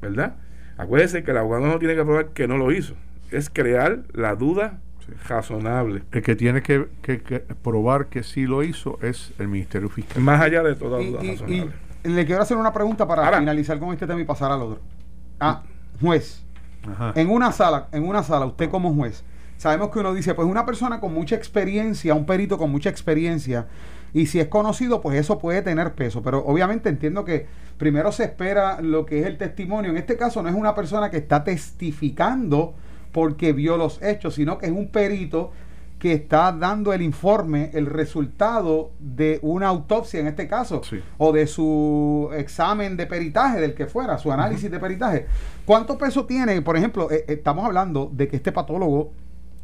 ¿verdad? 0.00 0.36
Acuérdense 0.76 1.22
que 1.22 1.30
el 1.30 1.36
abogado 1.38 1.66
no 1.66 1.78
tiene 1.78 1.94
que 1.94 2.02
probar 2.04 2.28
que 2.30 2.48
no 2.48 2.56
lo 2.56 2.72
hizo. 2.72 2.94
Es 3.30 3.48
crear 3.50 4.02
la 4.12 4.34
duda 4.34 4.80
razonable. 5.28 6.02
El 6.12 6.22
que 6.22 6.34
tiene 6.36 6.62
que, 6.62 6.86
que- 7.02 7.20
que 7.20 7.40
probar 7.40 8.06
que 8.06 8.22
sí 8.22 8.46
lo 8.46 8.62
hizo 8.62 8.98
es 9.02 9.32
el 9.38 9.48
Ministerio 9.48 9.88
Fiscal. 9.88 10.22
Más 10.22 10.40
allá 10.40 10.62
de 10.62 10.74
toda 10.74 10.98
duda 10.98 11.22
y- 11.22 11.30
razonable. 11.32 11.70
y 12.04 12.08
le 12.08 12.26
quiero 12.26 12.42
hacer 12.42 12.56
una 12.56 12.72
pregunta 12.72 13.06
para 13.06 13.24
Ahora- 13.24 13.38
finalizar 13.38 13.78
con 13.78 13.92
este 13.92 14.06
tema 14.06 14.20
y 14.20 14.24
pasar 14.24 14.50
al 14.52 14.62
otro. 14.62 14.80
Ah, 15.40 15.62
juez. 16.00 16.44
En 17.14 17.30
una 17.30 17.52
sala, 17.52 17.88
en 17.92 18.06
una 18.06 18.22
sala, 18.22 18.46
usted 18.46 18.70
como 18.70 18.94
juez, 18.94 19.24
sabemos 19.56 19.90
que 19.90 20.00
uno 20.00 20.12
dice, 20.14 20.34
pues 20.34 20.48
una 20.48 20.66
persona 20.66 21.00
con 21.00 21.14
mucha 21.14 21.36
experiencia, 21.36 22.14
un 22.14 22.26
perito 22.26 22.58
con 22.58 22.70
mucha 22.70 22.90
experiencia, 22.90 23.68
y 24.14 24.26
si 24.26 24.40
es 24.40 24.48
conocido, 24.48 25.00
pues 25.00 25.18
eso 25.18 25.38
puede 25.38 25.62
tener 25.62 25.94
peso. 25.94 26.22
Pero 26.22 26.44
obviamente 26.44 26.88
entiendo 26.88 27.24
que 27.24 27.46
primero 27.78 28.12
se 28.12 28.24
espera 28.24 28.80
lo 28.82 29.06
que 29.06 29.20
es 29.20 29.26
el 29.26 29.38
testimonio. 29.38 29.90
En 29.90 29.96
este 29.96 30.16
caso 30.16 30.42
no 30.42 30.48
es 30.48 30.54
una 30.54 30.74
persona 30.74 31.10
que 31.10 31.16
está 31.16 31.44
testificando 31.44 32.74
porque 33.12 33.52
vio 33.52 33.76
los 33.76 34.02
hechos, 34.02 34.34
sino 34.34 34.58
que 34.58 34.66
es 34.66 34.72
un 34.72 34.88
perito 34.88 35.52
que 36.02 36.14
está 36.14 36.50
dando 36.50 36.92
el 36.92 37.00
informe, 37.00 37.70
el 37.74 37.86
resultado 37.86 38.90
de 38.98 39.38
una 39.40 39.68
autopsia 39.68 40.18
en 40.18 40.26
este 40.26 40.48
caso, 40.48 40.82
Sí. 40.82 41.00
o 41.16 41.30
de 41.30 41.46
su 41.46 42.28
examen 42.36 42.96
de 42.96 43.06
peritaje, 43.06 43.60
del 43.60 43.72
que 43.74 43.86
fuera, 43.86 44.18
su 44.18 44.32
análisis 44.32 44.68
de 44.68 44.80
peritaje. 44.80 45.26
¿Cuánto 45.64 45.96
peso 45.96 46.24
tiene? 46.26 46.60
Por 46.60 46.76
ejemplo, 46.76 47.08
eh, 47.08 47.18
eh, 47.28 47.34
estamos 47.34 47.64
hablando 47.64 48.10
de 48.12 48.26
que 48.26 48.34
este 48.34 48.50
patólogo 48.50 49.12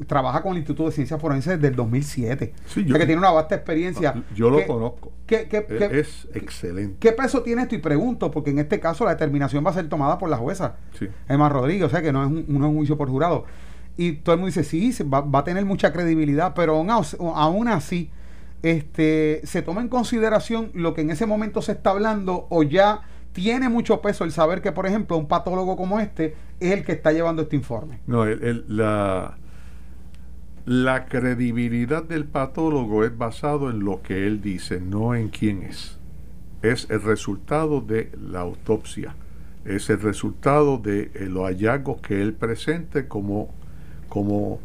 trabaja 0.06 0.40
con 0.40 0.52
el 0.52 0.58
Instituto 0.58 0.84
de 0.86 0.92
Ciencias 0.92 1.20
Forenses 1.20 1.54
desde 1.56 1.66
el 1.70 1.74
2007. 1.74 2.54
Sí, 2.66 2.82
o 2.82 2.82
yo- 2.84 2.88
sea 2.90 3.00
que 3.00 3.06
tiene 3.06 3.18
una 3.18 3.32
vasta 3.32 3.56
experiencia. 3.56 4.14
Yo 4.36 4.48
lo 4.48 4.58
¿Qué- 4.58 4.66
conozco. 4.68 5.10
qué- 5.26 5.48
es 5.90 6.28
excelente. 6.34 6.98
¿Qué 7.00 7.10
peso 7.10 7.42
tiene 7.42 7.62
esto? 7.62 7.74
Y 7.74 7.78
pregunto, 7.78 8.30
porque 8.30 8.50
en 8.50 8.60
este 8.60 8.78
caso 8.78 9.04
la 9.04 9.10
determinación 9.10 9.66
va 9.66 9.70
a 9.70 9.74
ser 9.74 9.88
tomada 9.88 10.16
por 10.18 10.28
la 10.30 10.36
jueza 10.36 10.76
Sí. 10.96 11.08
Emma 11.28 11.48
Rodríguez, 11.48 11.86
o 11.86 11.90
sea 11.90 12.00
que 12.00 12.12
no 12.12 12.22
es 12.22 12.28
un, 12.28 12.44
no 12.46 12.64
es 12.66 12.70
un 12.70 12.76
juicio 12.76 12.96
por 12.96 13.08
jurado. 13.08 13.44
Y 13.98 14.12
todo 14.12 14.34
el 14.34 14.40
mundo 14.40 14.54
dice, 14.54 14.64
sí, 14.64 14.92
va, 15.02 15.26
a 15.38 15.44
tener 15.44 15.66
mucha 15.66 15.92
credibilidad, 15.92 16.54
pero 16.54 16.76
aún 17.34 17.68
así, 17.68 18.10
este, 18.62 19.40
¿se 19.44 19.60
toma 19.60 19.82
en 19.82 19.88
consideración 19.88 20.70
lo 20.72 20.94
que 20.94 21.02
en 21.02 21.10
ese 21.10 21.26
momento 21.26 21.60
se 21.60 21.72
está 21.72 21.90
hablando 21.90 22.46
o 22.48 22.62
ya 22.62 23.02
tiene 23.32 23.68
mucho 23.68 24.00
peso 24.00 24.24
el 24.24 24.32
saber 24.32 24.62
que, 24.62 24.72
por 24.72 24.86
ejemplo, 24.86 25.16
un 25.16 25.28
patólogo 25.28 25.76
como 25.76 26.00
este 26.00 26.34
es 26.60 26.72
el 26.72 26.84
que 26.84 26.92
está 26.92 27.12
llevando 27.12 27.42
este 27.42 27.56
informe? 27.56 27.98
No, 28.06 28.24
el- 28.24 28.42
el- 28.42 28.64
la, 28.68 29.36
la 30.64 31.06
credibilidad 31.06 32.04
del 32.04 32.24
patólogo 32.24 33.04
es 33.04 33.16
basado 33.16 33.70
en 33.70 33.80
lo 33.80 34.02
que 34.02 34.26
él 34.26 34.40
dice, 34.40 34.80
no 34.80 35.14
en 35.14 35.28
quién 35.28 35.62
es. 35.62 35.98
Es 36.62 36.88
el 36.90 37.02
resultado 37.02 37.80
de 37.80 38.10
la 38.20 38.40
autopsia. 38.40 39.14
Es 39.64 39.90
el 39.90 40.00
resultado 40.00 40.78
de 40.78 41.10
eh, 41.14 41.26
los 41.28 41.44
hallazgos 41.44 42.00
que 42.00 42.20
él 42.22 42.34
presente 42.34 43.06
como, 43.08 43.54
como 44.08 44.60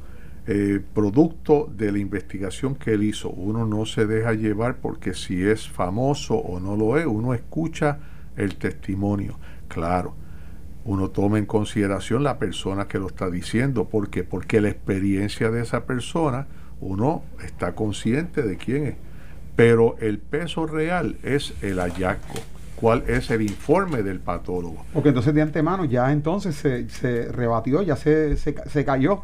eh, 0.46 0.82
producto 0.94 1.70
de 1.74 1.92
la 1.92 2.00
investigación 2.00 2.76
que 2.76 2.94
él 2.94 3.04
hizo. 3.04 3.30
Uno 3.30 3.66
no 3.66 3.86
se 3.86 4.06
deja 4.06 4.34
llevar 4.34 4.78
porque 4.78 5.14
si 5.14 5.42
es 5.42 5.70
famoso 5.70 6.36
o 6.36 6.60
no 6.60 6.76
lo 6.76 6.98
es, 6.98 7.06
uno 7.06 7.34
escucha 7.34 8.00
el 8.36 8.56
testimonio. 8.56 9.40
Claro, 9.70 10.16
uno 10.86 11.10
toma 11.12 11.38
en 11.38 11.46
consideración 11.46 12.24
la 12.24 12.40
persona 12.40 12.88
que 12.88 13.00
lo 13.00 13.08
está 13.08 13.30
diciendo. 13.30 13.86
¿Por 13.86 14.10
qué? 14.10 14.24
Porque 14.24 14.60
la 14.60 14.70
experiencia 14.70 15.50
de 15.50 15.62
esa 15.62 15.86
persona, 15.86 16.48
uno 16.82 17.24
está 17.44 17.74
consciente 17.74 18.42
de 18.42 18.58
quién 18.58 18.86
es. 18.86 18.96
Pero 19.56 19.96
el 20.00 20.20
peso 20.20 20.66
real 20.68 21.16
es 21.24 21.54
el 21.62 21.80
hallazgo. 21.80 22.53
¿Cuál 22.84 23.04
es 23.08 23.32
el 23.32 23.42
informe 23.42 24.04
del 24.04 24.20
patólogo? 24.20 24.86
Porque 24.94 25.10
entonces 25.10 25.34
de 25.34 25.42
antemano 25.42 25.86
ya 25.86 26.12
entonces 26.12 26.54
se, 26.56 26.90
se 26.90 27.32
rebatió, 27.32 27.82
ya 27.82 27.96
se, 27.96 28.36
se, 28.36 28.54
se 28.70 28.84
cayó 28.86 29.24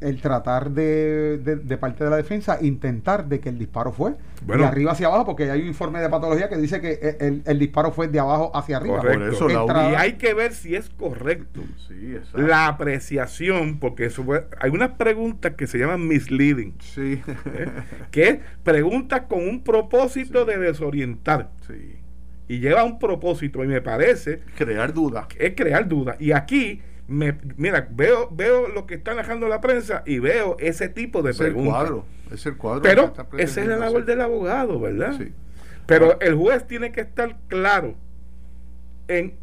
el 0.00 0.20
tratar 0.20 0.70
de, 0.72 1.38
de, 1.38 1.56
de 1.56 1.76
parte 1.78 2.04
de 2.04 2.10
la 2.10 2.16
defensa 2.16 2.58
intentar 2.60 3.26
de 3.26 3.40
que 3.40 3.48
el 3.48 3.58
disparo 3.58 3.90
fue 3.90 4.16
Bueno. 4.44 4.64
de 4.64 4.68
arriba 4.68 4.92
hacia 4.92 5.06
abajo, 5.06 5.24
porque 5.24 5.50
hay 5.50 5.62
un 5.62 5.68
informe 5.68 6.00
de 6.00 6.10
patología 6.10 6.50
que 6.50 6.58
dice 6.58 6.82
que 6.82 6.90
e- 7.00 7.16
el, 7.20 7.42
el 7.46 7.58
disparo 7.58 7.90
fue 7.90 8.08
de 8.08 8.20
abajo 8.20 8.54
hacia 8.54 8.76
arriba. 8.76 8.98
Correcto. 8.98 9.38
Por 9.38 9.50
eso 9.50 9.66
la 9.66 9.92
Y 9.92 9.94
hay 9.94 10.12
que 10.14 10.34
ver 10.34 10.52
si 10.52 10.74
es 10.74 10.90
correcto. 10.90 11.62
Sí, 11.88 12.16
exacto. 12.16 12.38
La 12.42 12.66
apreciación, 12.66 13.78
porque 13.78 14.04
eso 14.06 14.24
fue- 14.24 14.46
hay 14.60 14.70
unas 14.72 14.90
preguntas 14.90 15.54
que 15.56 15.66
se 15.66 15.78
llaman 15.78 16.06
misleading, 16.06 16.74
Sí. 16.80 17.22
¿eh? 17.54 17.68
que 18.10 18.28
es 18.28 18.38
preguntas 18.62 19.22
con 19.26 19.48
un 19.48 19.62
propósito 19.64 20.44
de 20.44 20.58
desorientar. 20.58 21.48
sí. 21.66 21.96
Y 22.48 22.58
lleva 22.58 22.84
un 22.84 22.98
propósito, 22.98 23.64
y 23.64 23.66
me 23.66 23.80
parece 23.80 24.40
Crear 24.56 24.92
dudas. 24.92 25.26
es 25.38 25.54
crear 25.54 25.88
dudas. 25.88 26.16
Y 26.20 26.32
aquí, 26.32 26.82
me, 27.08 27.38
mira, 27.56 27.88
veo, 27.90 28.28
veo 28.30 28.68
lo 28.68 28.86
que 28.86 28.94
está 28.94 29.14
narrando 29.14 29.48
la 29.48 29.60
prensa 29.60 30.02
y 30.06 30.18
veo 30.18 30.56
ese 30.60 30.88
tipo 30.88 31.22
de 31.22 31.30
Es 31.30 31.40
el 31.40 31.46
preguntas. 31.46 31.72
cuadro. 31.74 32.06
Es 32.30 32.44
el 32.46 32.56
cuadro. 32.56 32.82
Pero 32.82 33.14
esa 33.38 33.60
es 33.62 33.66
la 33.66 33.76
labor 33.76 34.02
hacer. 34.02 34.04
del 34.06 34.20
abogado, 34.20 34.78
¿verdad? 34.80 35.14
Sí. 35.18 35.32
Pero 35.86 36.06
Ahora- 36.06 36.18
el 36.20 36.34
juez 36.34 36.66
tiene 36.66 36.92
que 36.92 37.00
estar 37.02 37.36
claro 37.48 37.94
en 39.08 39.34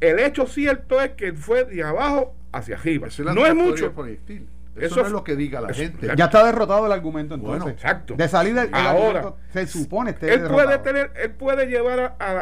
el 0.00 0.18
hecho 0.18 0.46
cierto 0.46 1.00
es 1.00 1.10
que 1.12 1.32
fue 1.32 1.64
de 1.64 1.82
abajo 1.82 2.34
hacia 2.52 2.76
arriba. 2.76 3.08
No 3.34 3.46
es 3.46 3.54
mucho. 3.54 3.92
Eso, 4.76 4.86
Eso 4.86 5.00
no 5.00 5.06
es 5.06 5.12
lo 5.12 5.24
que 5.24 5.34
diga 5.36 5.60
la 5.60 5.70
eso- 5.70 5.82
gente. 5.82 6.08
Ya 6.16 6.26
está 6.26 6.44
derrotado 6.44 6.86
el 6.86 6.92
argumento 6.92 7.34
entonces. 7.34 7.58
Bueno, 7.62 7.74
exacto. 7.76 8.14
De 8.14 8.28
salida 8.28 8.62
el, 8.62 8.70
Ahora, 8.72 9.34
se 9.52 9.66
supone 9.66 10.10
esté 10.10 10.32
Él 10.32 10.42
puede 10.42 10.78
tener, 10.78 11.10
él 11.16 11.30
puede 11.32 11.66
llevar 11.66 12.16
a, 12.18 12.40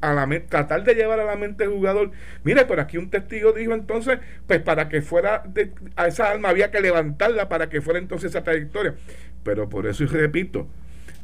a- 0.00 0.14
la 0.14 0.40
tratar 0.48 0.84
de 0.84 0.94
llevar 0.94 1.18
a 1.20 1.24
la 1.24 1.36
mente 1.36 1.64
del 1.66 1.72
jugador. 1.74 2.12
Mire, 2.44 2.64
pero 2.64 2.80
aquí 2.80 2.96
un 2.96 3.10
testigo 3.10 3.52
dijo 3.52 3.74
entonces, 3.74 4.18
pues 4.46 4.60
para 4.60 4.88
que 4.88 5.02
fuera 5.02 5.42
de- 5.46 5.72
a 5.96 6.06
esa 6.06 6.30
alma 6.30 6.48
había 6.50 6.70
que 6.70 6.80
levantarla 6.80 7.48
para 7.48 7.68
que 7.68 7.80
fuera 7.80 7.98
entonces 7.98 8.30
esa 8.30 8.44
trayectoria. 8.44 8.94
Pero 9.42 9.68
por 9.68 9.86
eso 9.86 10.04
y 10.04 10.06
repito, 10.06 10.68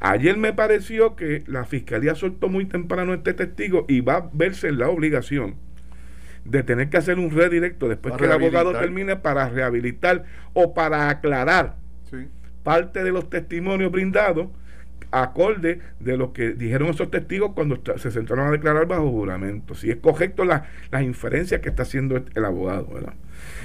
ayer 0.00 0.36
me 0.36 0.52
pareció 0.52 1.14
que 1.16 1.44
la 1.46 1.64
fiscalía 1.64 2.14
soltó 2.16 2.48
muy 2.48 2.66
temprano 2.66 3.14
este 3.14 3.34
testigo 3.34 3.84
y 3.88 4.00
va 4.00 4.16
a 4.16 4.30
verse 4.32 4.68
en 4.68 4.78
la 4.78 4.88
obligación 4.88 5.54
de 6.50 6.62
tener 6.64 6.88
que 6.90 6.96
hacer 6.96 7.18
un 7.18 7.30
redirecto 7.30 7.88
después 7.88 8.12
Para 8.12 8.18
que 8.20 8.26
el 8.26 8.32
abogado 8.32 8.72
termine 8.72 9.16
para 9.16 9.48
rehabilitar 9.48 10.24
o 10.52 10.74
para 10.74 11.08
aclarar 11.08 11.76
Sí. 12.10 12.26
parte 12.64 13.04
de 13.04 13.12
los 13.12 13.30
testimonios 13.30 13.92
brindados 13.92 14.48
acorde 15.12 15.80
de 15.98 16.16
lo 16.16 16.32
que 16.32 16.50
dijeron 16.50 16.88
esos 16.88 17.10
testigos 17.10 17.52
cuando 17.54 17.80
se 17.96 18.10
sentaron 18.10 18.46
a 18.46 18.50
declarar 18.50 18.86
bajo 18.86 19.10
juramento. 19.10 19.74
Si 19.74 19.90
es 19.90 19.96
correcto 19.96 20.44
la- 20.44 20.64
las 20.90 21.02
inferencias 21.02 21.60
que 21.60 21.68
está 21.68 21.82
haciendo 21.82 22.16
el, 22.16 22.24
el 22.34 22.44
abogado, 22.44 22.86
¿verdad? 22.92 23.14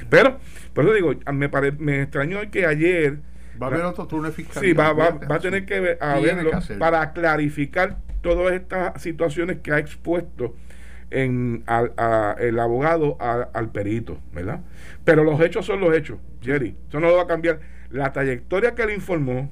Pero, 0.10 0.40
por 0.74 0.86
eso 0.86 0.94
digo, 0.94 1.14
me, 1.34 1.50
pare- 1.50 1.72
me 1.74 2.02
extrañó 2.04 2.40
que 2.50 2.66
ayer... 2.66 3.20
Va 3.62 3.68
a 3.68 3.70
haber 3.70 3.82
otro 3.86 4.06
turno 4.08 4.28
de 4.28 4.34
fiscalía. 4.34 4.70
Sí, 4.70 4.74
va, 4.76 4.92
va, 4.94 5.20
a 5.36 5.40
tener 5.40 5.66
que 5.66 5.80
ver- 5.80 5.98
a 6.02 6.16
Tiene 6.16 6.34
verlo 6.36 6.50
que 6.52 6.56
hacerlo. 6.58 6.80
para 6.80 7.14
clarificar 7.14 7.98
todas 8.22 8.54
estas 8.54 9.02
situaciones 9.02 9.58
que 9.60 9.72
ha 9.72 9.78
expuesto 9.78 10.56
en, 11.12 11.64
al- 11.68 11.94
a- 11.98 12.36
el 12.40 12.60
abogado 12.60 13.18
al 13.20 13.72
perito, 13.72 14.20
¿verdad? 14.34 14.62
Pero 15.04 15.24
los 15.24 15.40
hechos 15.42 15.66
son 15.66 15.80
los 15.82 15.96
hechos, 15.96 16.20
Jerry. 16.42 16.76
Eso 16.90 17.00
no 17.00 17.08
lo 17.08 17.18
va 17.18 17.24
a 17.24 17.28
cambiar. 17.28 17.60
La 17.90 18.12
trayectoria 18.14 18.76
que 18.76 18.86
le 18.86 18.94
informó, 18.96 19.50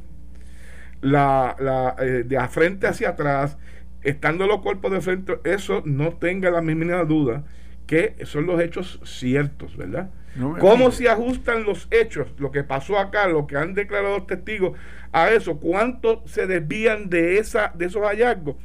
la, 1.01 1.55
la, 1.59 1.95
eh, 1.99 2.23
de 2.25 2.37
a 2.37 2.47
frente 2.47 2.87
hacia 2.87 3.09
atrás, 3.09 3.57
estando 4.03 4.47
los 4.47 4.61
cuerpos 4.61 4.91
de 4.91 5.01
frente, 5.01 5.39
eso 5.43 5.81
no 5.85 6.13
tenga 6.13 6.49
la 6.51 6.61
mínima 6.61 7.03
duda 7.03 7.43
que 7.87 8.15
son 8.25 8.45
los 8.45 8.61
hechos 8.61 9.01
ciertos, 9.03 9.75
¿verdad? 9.75 10.09
No 10.35 10.57
¿Cómo 10.57 10.89
se 10.91 11.09
ajustan 11.09 11.63
los 11.63 11.87
hechos, 11.91 12.29
lo 12.39 12.49
que 12.51 12.63
pasó 12.63 12.97
acá, 12.97 13.27
lo 13.27 13.45
que 13.45 13.57
han 13.57 13.73
declarado 13.73 14.17
los 14.17 14.27
testigos, 14.27 14.77
a 15.11 15.29
eso? 15.31 15.59
¿Cuánto 15.59 16.23
se 16.25 16.47
desvían 16.47 17.09
de, 17.09 17.37
esa, 17.39 17.71
de 17.75 17.85
esos 17.85 18.01
hallazgos? 18.01 18.55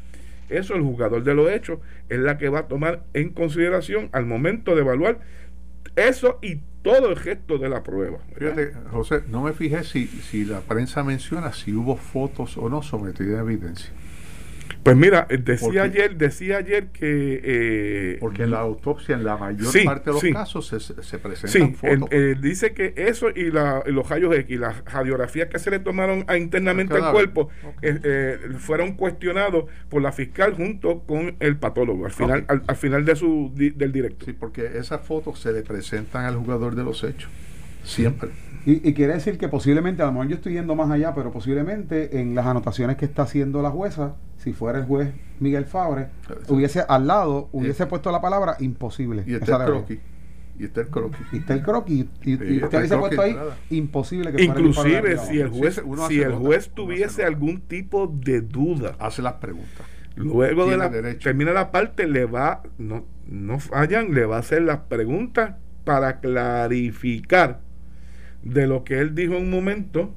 Eso 0.48 0.74
el 0.74 0.82
jugador 0.82 1.24
de 1.24 1.34
los 1.34 1.50
hechos 1.50 1.80
es 2.08 2.18
la 2.18 2.38
que 2.38 2.48
va 2.48 2.60
a 2.60 2.68
tomar 2.68 3.04
en 3.14 3.30
consideración 3.30 4.08
al 4.12 4.26
momento 4.26 4.74
de 4.74 4.80
evaluar 4.80 5.20
eso 5.96 6.38
y 6.42 6.60
todo 6.82 7.10
el 7.10 7.18
gesto 7.18 7.58
de 7.58 7.68
la 7.68 7.82
prueba. 7.82 8.18
Fíjate, 8.36 8.72
José, 8.90 9.22
no 9.28 9.42
me 9.42 9.52
fijé 9.52 9.84
si, 9.84 10.06
si 10.06 10.44
la 10.44 10.60
prensa 10.60 11.02
menciona 11.02 11.52
si 11.52 11.72
hubo 11.72 11.96
fotos 11.96 12.56
o 12.56 12.68
no 12.68 12.82
sometidas 12.82 13.40
a 13.40 13.42
evidencia. 13.42 13.90
Pues 14.88 14.96
mira, 14.96 15.26
eh, 15.30 15.38
decía 15.38 15.82
ayer, 15.84 16.16
decía 16.16 16.56
ayer 16.58 16.88
que 16.88 17.40
eh, 17.44 18.16
Porque 18.20 18.44
en 18.44 18.50
la 18.52 18.60
autopsia, 18.60 19.14
en 19.14 19.24
la 19.24 19.36
mayor 19.36 19.70
Sí, 19.72 19.84
parte 19.84 20.10
de 20.10 20.12
los 20.12 20.20
sí. 20.20 20.32
casos, 20.32 20.66
se, 20.66 20.80
se 20.80 21.18
presentan 21.18 21.50
Sí, 21.50 21.58
el- 21.86 21.98
fotos. 22.00 22.08
eh, 22.12 22.34
dice 22.40 22.72
que 22.72 22.94
eso 22.96 23.28
y, 23.30 23.50
la, 23.50 23.82
y 23.86 23.92
los 23.92 24.08
rayos 24.08 24.34
X 24.34 24.50
y 24.50 24.56
las 24.58 24.84
radiografías 24.84 25.48
que 25.48 25.58
se 25.58 25.70
le 25.70 25.78
tomaron 25.78 26.24
a 26.28 26.36
internamente 26.36 26.94
al 26.94 27.12
cuerpo 27.12 27.48
eh, 27.82 27.98
eh, 28.02 28.38
fueron 28.58 28.94
cuestionados 28.94 29.64
por 29.88 30.02
la 30.02 30.12
fiscal 30.12 30.54
junto 30.54 31.00
con 31.00 31.36
el 31.40 31.56
patólogo 31.56 32.06
al 32.06 32.12
final, 32.12 32.44
al 32.48 32.76
final 32.76 33.04
de 33.04 33.16
su 33.16 33.52
di- 33.54 33.70
del 33.70 33.92
directo. 33.92 34.24
Sí, 34.26 34.32
porque 34.32 34.78
esas 34.78 35.00
fotos 35.06 35.38
se 35.40 35.52
le 35.52 35.62
presentan 35.62 36.24
al 36.24 36.36
jugador 36.36 36.74
de 36.74 36.84
los 36.84 37.04
hechos. 37.04 37.30
Siempre. 37.88 38.30
Y, 38.66 38.86
y 38.86 38.92
quiere 38.92 39.14
decir 39.14 39.38
que 39.38 39.48
posiblemente, 39.48 40.02
a 40.02 40.06
lo 40.06 40.12
mejor 40.12 40.28
yo 40.28 40.34
estoy 40.36 40.52
yendo 40.54 40.74
más 40.74 40.90
allá, 40.90 41.14
pero 41.14 41.30
posiblemente 41.32 42.20
en 42.20 42.34
las 42.34 42.44
anotaciones 42.46 42.96
que 42.96 43.06
está 43.06 43.22
haciendo 43.22 43.62
la 43.62 43.70
jueza, 43.70 44.16
si 44.36 44.52
fuera 44.52 44.78
el 44.78 44.84
juez 44.84 45.12
Miguel 45.40 45.64
Fabre, 45.64 46.08
hubiese 46.48 46.80
al 46.86 47.06
lado, 47.06 47.48
hubiese 47.52 47.86
puesto 47.86 48.12
la 48.12 48.20
palabra 48.20 48.56
imposible. 48.60 49.24
Y 49.26 49.34
está 49.34 49.56
el 49.56 49.64
croquis. 49.70 49.98
Y 50.58 50.64
está 50.64 50.80
el 50.82 50.88
croquis. 50.88 51.20
Y 51.32 51.36
está 51.38 51.54
el 51.54 51.62
croquis. 51.62 52.04
Y, 52.24 52.30
y- 52.30 52.32
y 52.32 52.56
está 52.56 52.66
usted 52.66 52.78
el 52.78 52.80
hubiese 52.80 52.88
croquis 52.88 53.16
puesto 53.16 53.22
ahí, 53.22 53.36
imposible 53.70 54.32
que 54.32 54.38
fuera 54.46 54.60
Inclusive 54.60 54.98
arriba 54.98 55.24
si 55.24 55.40
el 55.40 55.48
juez, 55.48 55.82
si 56.08 56.20
el 56.20 56.28
nota, 56.30 56.36
juez 56.40 56.70
tuviese 56.74 57.24
algún 57.24 57.60
tipo 57.62 58.06
de 58.12 58.40
duda, 58.42 58.96
Hace 58.98 59.22
las 59.22 59.34
preguntas. 59.34 59.86
luego 60.16 60.68
de 60.68 60.76
la 60.76 60.88
derecho. 60.90 61.20
termina 61.24 61.52
la 61.52 61.70
parte, 61.70 62.06
le 62.06 62.26
va, 62.26 62.62
no, 62.76 63.04
no 63.28 63.60
fallan, 63.60 64.12
le 64.12 64.26
va 64.26 64.36
a 64.36 64.40
hacer 64.40 64.62
las 64.62 64.78
preguntas 64.80 65.54
para 65.84 66.18
clarificar 66.20 67.60
de 68.42 68.66
lo 68.66 68.84
que 68.84 68.98
él 69.00 69.14
dijo 69.14 69.34
en 69.34 69.44
un 69.44 69.50
momento 69.50 70.14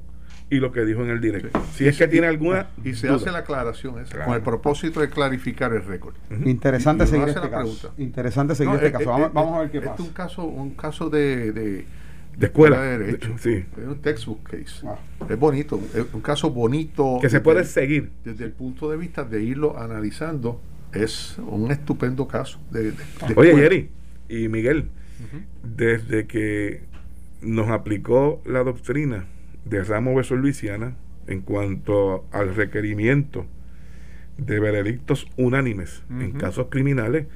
y 0.50 0.56
lo 0.56 0.70
que 0.70 0.84
dijo 0.84 1.02
en 1.02 1.08
el 1.10 1.20
directo. 1.20 1.62
Si 1.74 1.86
es 1.88 1.96
que 1.96 2.06
tiene 2.08 2.26
alguna 2.26 2.68
Y 2.84 2.92
se 2.94 3.06
duda. 3.06 3.16
hace 3.16 3.30
la 3.32 3.38
aclaración 3.38 3.98
esa, 4.00 4.10
Claro. 4.10 4.26
con 4.26 4.34
el 4.36 4.42
propósito 4.42 5.00
de 5.00 5.08
clarificar 5.08 5.72
el 5.72 5.82
récord. 5.84 6.14
Interesante 6.44 7.04
Y- 7.04 7.06
y 7.06 7.10
uno 7.10 7.16
seguir 7.24 7.28
este 7.28 7.40
la 7.40 7.50
caso. 7.50 7.62
pregunta. 7.88 8.02
Interesante 8.02 8.54
seguir 8.54 8.68
No, 8.70 8.74
este 8.76 8.86
es- 8.88 8.92
caso. 8.92 9.06
Vamos, 9.10 9.26
es- 9.28 9.32
vamos 9.32 9.56
a 9.56 9.60
ver 9.60 9.70
qué 9.70 9.78
este 9.78 9.88
pasa. 9.90 10.02
es 10.02 10.08
un 10.08 10.14
caso, 10.14 10.44
un 10.44 10.70
caso 10.74 11.08
de, 11.10 11.52
de, 11.52 11.84
de 12.36 12.46
escuela. 12.46 12.82
de 12.82 12.98
derecho. 12.98 13.34
Sí. 13.38 13.64
Es 13.78 13.86
un 13.86 13.98
textbook 14.02 14.42
case. 14.50 14.86
Ah. 14.86 14.96
Es 15.28 15.38
bonito, 15.38 15.80
es 15.94 16.04
un 16.12 16.20
caso 16.20 16.50
bonito. 16.50 17.18
Que 17.22 17.30
se 17.30 17.40
puede 17.40 17.64
seguir. 17.64 18.10
Desde 18.24 18.44
el 18.44 18.52
punto 18.52 18.90
de 18.90 18.98
vista 18.98 19.24
de 19.24 19.42
irlo 19.42 19.78
analizando, 19.78 20.60
es 20.92 21.38
un 21.38 21.70
estupendo 21.70 22.28
caso. 22.28 22.60
De, 22.70 22.82
de- 22.82 22.90
de 22.90 22.96
Oye, 23.36 23.50
escuela. 23.50 23.58
Jerry 23.58 23.90
y 24.28 24.48
Miguel, 24.48 24.90
desde 25.62 26.26
que 26.26 26.82
nos 27.42 27.68
aplicó 27.70 28.40
la 28.44 28.62
doctrina 28.62 29.26
de 29.64 29.82
Ramos 29.84 30.14
versus 30.14 30.38
Luisiana 30.38 30.96
en 31.26 31.40
cuanto 31.40 32.26
al 32.32 32.54
requerimiento 32.54 33.46
de 34.38 34.60
veredictos 34.60 35.26
unánimes 35.36 36.02
en 36.10 36.32
casos 36.32 36.66
criminales, 36.70 37.26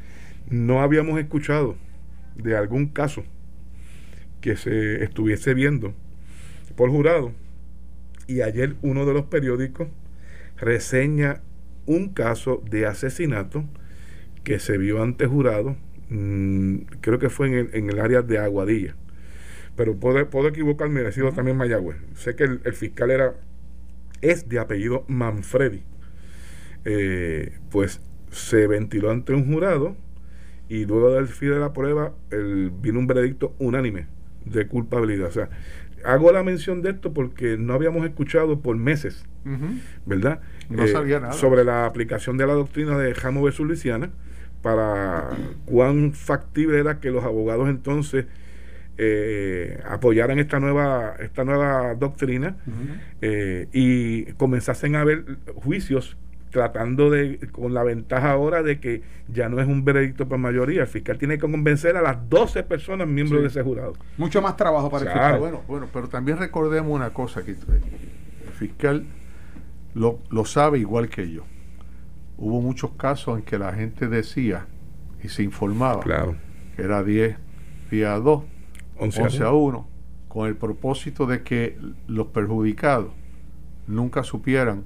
no 0.49 0.81
habíamos 0.81 1.21
escuchado 1.21 1.77
de 2.37 2.57
algún 2.57 2.87
caso 2.88 3.25
que 4.40 4.57
se 4.57 5.03
estuviese 5.03 5.55
viendo 5.55 5.95
por 6.77 6.90
jurado. 6.90 7.33
Y 8.27 8.40
ayer 8.40 8.77
uno 8.83 9.07
de 9.07 9.14
los 9.14 9.27
periódicos 9.27 9.88
reseña 10.57 11.42
un 11.87 12.09
caso 12.09 12.62
de 12.69 12.87
asesinato 12.87 13.64
que 14.42 14.59
se 14.59 14.79
vio 14.79 15.03
ante 15.03 15.27
jurado, 15.27 15.77
mm, 16.09 16.77
creo 17.01 17.19
que 17.19 17.31
fue 17.31 17.49
en 17.49 17.55
el, 17.55 17.71
en 17.75 17.90
el 17.90 18.01
área 18.01 18.23
de 18.23 18.38
Aguadilla. 18.38 18.95
Pero 19.77 19.95
puedo, 19.97 20.29
puedo 20.31 20.49
equivocarme, 20.49 21.07
ha 21.07 21.12
sido 21.12 21.33
también 21.33 21.57
Mayagüez. 21.57 21.97
Sé 22.15 22.35
que 22.35 22.45
el, 22.45 22.61
el 22.65 22.73
fiscal 22.73 23.11
era 23.11 23.35
es 24.23 24.49
de 24.49 24.59
apellido 24.59 25.05
Manfredi. 25.09 25.83
Eh, 26.85 27.53
pues 27.71 28.01
se 28.31 28.67
ventiló 28.67 29.11
ante 29.11 29.33
un 29.35 29.53
jurado 29.53 29.97
y 30.69 30.85
luego 30.85 31.12
del 31.12 31.27
fin 31.27 31.51
de 31.51 31.59
la 31.59 31.73
prueba 31.73 32.12
el, 32.31 32.71
vino 32.71 32.99
un 32.99 33.07
veredicto 33.07 33.55
unánime 33.59 34.07
de 34.45 34.67
culpabilidad. 34.67 35.29
O 35.29 35.33
sea, 35.33 35.49
hago 36.05 36.31
la 36.33 36.43
mención 36.43 36.83
de 36.83 36.91
esto 36.91 37.12
porque 37.12 37.57
no 37.59 37.75
habíamos 37.75 38.05
escuchado 38.07 38.61
por 38.61 38.77
meses. 38.77 39.27
¿verdad? 40.07 40.41
Eh, 40.62 40.65
No 40.71 40.87
sabía 40.89 41.21
nada. 41.21 41.33
Sobre 41.33 41.62
la 41.62 41.87
aplicación 41.87 42.37
de 42.37 42.47
la 42.47 42.55
doctrina 42.55 42.99
de 42.99 43.15
Jamo 43.15 43.43
versus 43.43 43.65
Luisiana, 43.67 44.11
para 44.61 45.31
cuán 45.67 46.12
factible 46.12 46.81
era 46.81 46.99
que 46.99 47.11
los 47.11 47.23
abogados 47.23 47.69
entonces 47.69 48.27
eh, 48.98 49.80
apoyaran 49.88 50.38
esta 50.38 50.59
nueva, 50.61 51.14
esta 51.18 51.44
nueva 51.44 51.94
doctrina 51.94 52.56
eh, 53.20 53.68
y 53.72 54.24
comenzasen 54.35 54.96
a 54.96 55.02
haber 55.02 55.24
juicios 55.56 56.16
tratando 56.50 57.11
de, 57.11 57.38
con 57.52 57.74
la 57.74 57.82
ventaja 57.82 58.30
ahora 58.30 58.62
de 58.62 58.80
que 58.80 59.02
ya 59.28 59.48
no 59.50 59.61
es 59.61 59.66
un 59.68 59.85
veredicto 59.85 60.26
por 60.26 60.38
mayoría, 60.38 60.82
el 60.82 60.87
fiscal 60.87 61.18
tiene 61.18 61.35
que 61.35 61.40
convencer 61.42 61.96
a 61.96 62.02
las 62.02 62.28
12 62.30 62.62
personas 62.62 63.06
miembros 63.06 63.40
Sí. 63.40 63.42
de 63.42 63.48
ese 63.48 63.62
jurado. 63.62 63.92
Mucho 64.16 64.40
más 64.40 64.56
trabajo 64.56 64.88
para 64.90 65.04
el 65.04 65.12
Claro. 65.12 65.20
fiscal. 65.35 65.40
Bueno, 65.40 65.62
bueno, 65.68 65.88
pero 65.92 66.09
también 66.09 66.38
recordemos 66.38 66.90
una 66.90 67.11
cosa, 67.11 67.44
que 67.44 67.50
el 67.50 67.56
fiscal 68.59 69.04
lo, 69.94 70.20
lo 70.30 70.44
sabe 70.46 70.78
igual 70.78 71.09
que 71.11 71.30
yo. 71.30 71.44
Hubo 72.38 72.61
muchos 72.62 72.92
casos 72.92 73.38
en 73.38 73.44
que 73.44 73.59
la 73.59 73.72
gente 73.74 74.09
decía 74.09 74.66
y 75.22 75.28
se 75.28 75.42
informaba 75.42 76.00
Claro. 76.00 76.37
que 76.76 76.82
era 76.82 77.02
10 77.02 77.37
día 77.90 78.12
2, 78.18 78.44
11 78.98 79.20
a 79.20 79.24
11 79.24 79.42
a 79.44 79.52
1, 79.52 79.88
con 80.28 80.48
el 80.48 80.56
propósito 80.56 81.26
de 81.26 81.42
que 81.42 81.78
los 82.06 82.28
perjudicados 82.28 83.12
nunca 83.87 84.22
supieran 84.22 84.85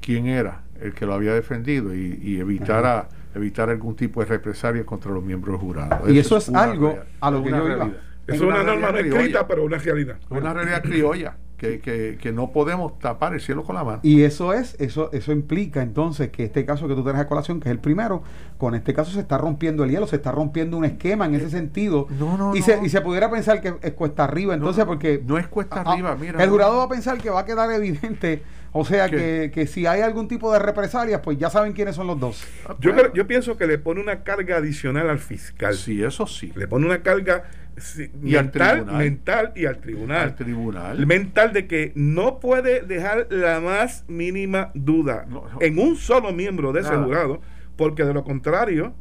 quién 0.00 0.26
era 0.26 0.62
el 0.80 0.92
que 0.92 1.06
lo 1.06 1.14
había 1.14 1.32
defendido 1.32 1.94
y, 1.94 2.18
y 2.22 2.38
evitara, 2.40 3.08
evitar 3.34 3.70
algún 3.70 3.96
tipo 3.96 4.20
de 4.20 4.26
represalia 4.26 4.84
contra 4.84 5.10
los 5.10 5.22
miembros 5.22 5.58
del 5.58 5.66
jurado. 5.66 6.10
Y 6.10 6.18
eso 6.18 6.36
es 6.36 6.48
algo 6.50 6.98
a 7.20 7.30
lo 7.30 7.42
que 7.42 7.48
una 7.48 7.58
yo 7.58 7.68
iba. 7.68 7.90
Es 8.26 8.40
una 8.40 8.60
una 8.60 8.64
norma 8.64 8.90
no 8.90 8.98
escrita, 8.98 9.46
pero 9.46 9.64
una 9.64 9.78
realidad. 9.78 10.16
Una 10.30 10.52
realidad 10.54 10.82
criolla 10.82 11.36
que, 11.72 11.80
que, 11.80 12.18
que 12.20 12.32
no 12.32 12.50
podemos 12.52 12.98
tapar 12.98 13.34
el 13.34 13.40
cielo 13.40 13.62
con 13.64 13.74
la 13.76 13.84
mano. 13.84 14.00
Y 14.02 14.22
eso 14.22 14.52
es, 14.52 14.76
eso, 14.78 15.10
eso 15.12 15.32
implica 15.32 15.82
entonces 15.82 16.30
que 16.30 16.44
este 16.44 16.64
caso 16.64 16.88
que 16.88 16.94
tú 16.94 17.02
traes 17.02 17.18
a 17.20 17.26
colación, 17.28 17.60
que 17.60 17.68
es 17.68 17.72
el 17.72 17.78
primero, 17.80 18.22
con 18.58 18.74
este 18.74 18.94
caso 18.94 19.10
se 19.12 19.20
está 19.20 19.38
rompiendo 19.38 19.84
el 19.84 19.90
hielo, 19.90 20.06
se 20.06 20.16
está 20.16 20.32
rompiendo 20.32 20.76
un 20.76 20.84
esquema 20.84 21.26
en 21.26 21.34
ese 21.34 21.50
sentido. 21.50 22.06
No, 22.18 22.36
no, 22.36 22.54
y, 22.54 22.60
no. 22.60 22.64
Se, 22.64 22.80
y 22.84 22.88
se 22.88 23.00
pudiera 23.00 23.30
pensar 23.30 23.60
que 23.60 23.74
es 23.82 23.92
cuesta 23.92 24.24
arriba, 24.24 24.54
entonces 24.54 24.84
no, 24.84 24.88
porque 24.88 25.22
no 25.26 25.38
es 25.38 25.48
cuesta 25.48 25.82
Ah, 25.84 25.92
arriba, 25.92 26.16
mira. 26.18 26.42
el 26.42 26.50
jurado 26.50 26.76
va 26.78 26.84
a 26.84 26.88
pensar 26.88 27.18
que 27.18 27.30
va 27.30 27.40
a 27.40 27.44
quedar 27.44 27.70
evidente, 27.72 28.42
o 28.76 28.84
sea 28.84 29.08
que, 29.08 29.52
que 29.54 29.68
si 29.68 29.86
hay 29.86 30.00
algún 30.00 30.26
tipo 30.26 30.52
de 30.52 30.58
represalias, 30.58 31.20
pues 31.22 31.38
ya 31.38 31.48
saben 31.48 31.72
quiénes 31.74 31.94
son 31.94 32.08
los 32.08 32.18
dos. 32.18 32.44
Ah, 32.68 32.74
Yo, 32.80 32.90
yo 33.14 33.24
pienso 33.26 33.56
que 33.56 33.68
le 33.68 33.78
pone 33.78 34.00
una 34.00 34.24
carga 34.24 34.56
adicional 34.56 35.08
al 35.08 35.20
fiscal. 35.20 35.74
Sí, 35.74 36.02
eso 36.02 36.26
sí. 36.26 36.52
Le 36.56 36.66
pone 36.66 36.84
una 36.84 37.00
carga 37.00 37.44
sí, 37.76 38.10
Y 38.24 38.34
al 38.34 38.46
mental, 38.46 38.86
mental 38.86 39.52
y 39.54 39.66
al 39.66 39.78
tribunal. 39.78 40.20
Al 40.22 40.34
tribunal. 40.34 41.06
Mental 41.06 41.52
de 41.52 41.68
que 41.68 41.92
no 41.94 42.40
puede 42.40 42.80
dejar 42.82 43.28
la 43.30 43.60
más 43.60 44.04
mínima 44.08 44.72
duda 44.74 45.24
No, 45.28 45.44
no. 45.52 45.58
en 45.60 45.78
un 45.78 45.94
solo 45.94 46.32
miembro 46.32 46.72
de 46.72 46.80
ese 46.80 46.96
jurado, 46.96 47.40
porque 47.76 48.04
de 48.04 48.12
lo 48.12 48.24
contrario 48.24 48.92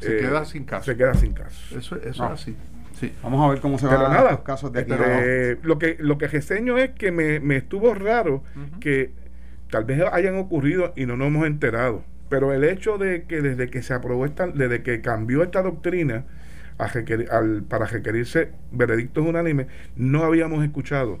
Se 0.00 0.16
eh, 0.16 0.20
queda 0.20 0.44
sin 0.44 0.64
caso. 0.64 0.84
Se 0.84 0.96
queda 0.96 1.14
sin 1.14 1.32
caso. 1.32 1.76
Eso, 1.76 1.96
eso 1.96 2.22
No. 2.28 2.34
es 2.34 2.40
así. 2.40 2.56
Sí. 2.98 3.12
Vamos 3.22 3.44
a 3.46 3.50
ver 3.50 3.60
cómo 3.60 3.78
se 3.78 3.86
Pero 3.86 4.02
van 4.02 4.12
nada, 4.12 4.30
los 4.32 4.40
casos 4.40 4.72
de 4.72 4.80
aquí. 4.80 4.92
eh, 4.96 5.56
lo 5.62 5.78
que 5.78 5.96
lo 6.00 6.18
que 6.18 6.28
reseño 6.28 6.78
es 6.78 6.90
que 6.90 7.12
me, 7.12 7.38
me 7.40 7.56
estuvo 7.56 7.94
raro 7.94 8.42
que 8.80 9.10
tal 9.70 9.84
vez 9.84 10.02
hayan 10.12 10.36
ocurrido 10.36 10.92
y 10.96 11.06
no 11.06 11.16
nos 11.16 11.28
hemos 11.28 11.46
enterado. 11.46 12.02
Pero 12.28 12.52
el 12.52 12.64
hecho 12.64 12.98
de 12.98 13.22
que 13.24 13.40
desde 13.40 13.68
que 13.70 13.82
se 13.82 13.94
aprobó 13.94 14.26
esta, 14.26 14.46
desde 14.48 14.82
que 14.82 15.00
cambió 15.00 15.42
esta 15.42 15.62
doctrina 15.62 16.24
a 16.76 16.88
requerir- 16.88 17.30
al- 17.30 17.62
para 17.62 17.86
requerirse 17.86 18.50
veredictos 18.72 19.26
unánimes, 19.26 19.66
no 19.96 20.24
habíamos 20.24 20.62
escuchado. 20.64 21.18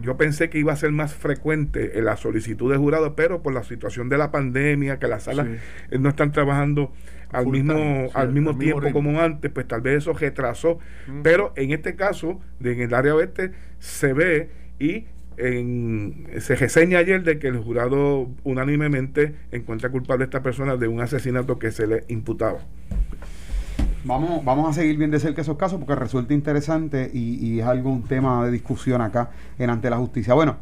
Yo 0.00 0.16
pensé 0.16 0.48
que 0.48 0.58
iba 0.58 0.72
a 0.72 0.76
ser 0.76 0.90
más 0.92 1.12
frecuente 1.14 1.98
en 1.98 2.06
la 2.06 2.16
solicitud 2.16 2.70
de 2.72 2.78
jurado, 2.78 3.14
pero 3.14 3.42
por 3.42 3.52
la 3.52 3.62
situación 3.62 4.08
de 4.08 4.16
la 4.18 4.30
pandemia, 4.30 4.98
que 4.98 5.06
las 5.08 5.24
salas 5.24 5.46
Sí. 5.46 5.52
eh, 5.90 5.98
no 5.98 6.08
están 6.08 6.32
trabajando 6.32 6.92
al 7.30 7.44
Full 7.44 7.52
mismo, 7.52 7.74
time, 7.74 8.06
sí, 8.08 8.12
al 8.14 8.32
mismo 8.32 8.56
tiempo 8.58 8.92
como 8.92 9.20
antes, 9.20 9.50
pues 9.50 9.66
tal 9.68 9.80
vez 9.82 9.98
eso 9.98 10.12
retrasó. 10.12 10.78
Mm. 11.06 11.22
Pero 11.22 11.52
en 11.56 11.72
este 11.72 11.94
caso, 11.96 12.40
en 12.62 12.80
el 12.80 12.94
área 12.94 13.14
oeste, 13.14 13.52
se 13.78 14.12
ve 14.12 14.50
y 14.78 15.06
en- 15.38 16.26
se 16.38 16.56
reseña 16.56 16.98
ayer 16.98 17.22
de 17.22 17.38
que 17.38 17.48
el 17.48 17.56
jurado 17.58 18.28
unánimemente 18.44 19.34
encuentra 19.50 19.88
culpable 19.90 20.24
a 20.24 20.26
esta 20.26 20.42
persona 20.42 20.76
de 20.76 20.88
un 20.88 21.00
asesinato 21.00 21.58
que 21.58 21.70
se 21.70 21.86
le 21.86 22.04
imputaba. 22.08 22.58
Vamos, 24.04 24.44
vamos 24.44 24.68
a 24.68 24.72
seguir 24.72 24.96
bien 24.96 25.12
de 25.12 25.20
cerca 25.20 25.42
esos 25.42 25.56
casos 25.56 25.78
porque 25.78 25.94
resulta 25.94 26.34
interesante 26.34 27.08
y, 27.14 27.60
es 27.60 27.66
algo 27.66 27.90
un 27.90 28.02
tema 28.02 28.44
de 28.44 28.50
discusión 28.50 29.00
acá 29.00 29.30
en 29.60 29.70
ante 29.70 29.88
la 29.90 29.96
justicia. 29.96 30.34
Bueno, 30.34 30.56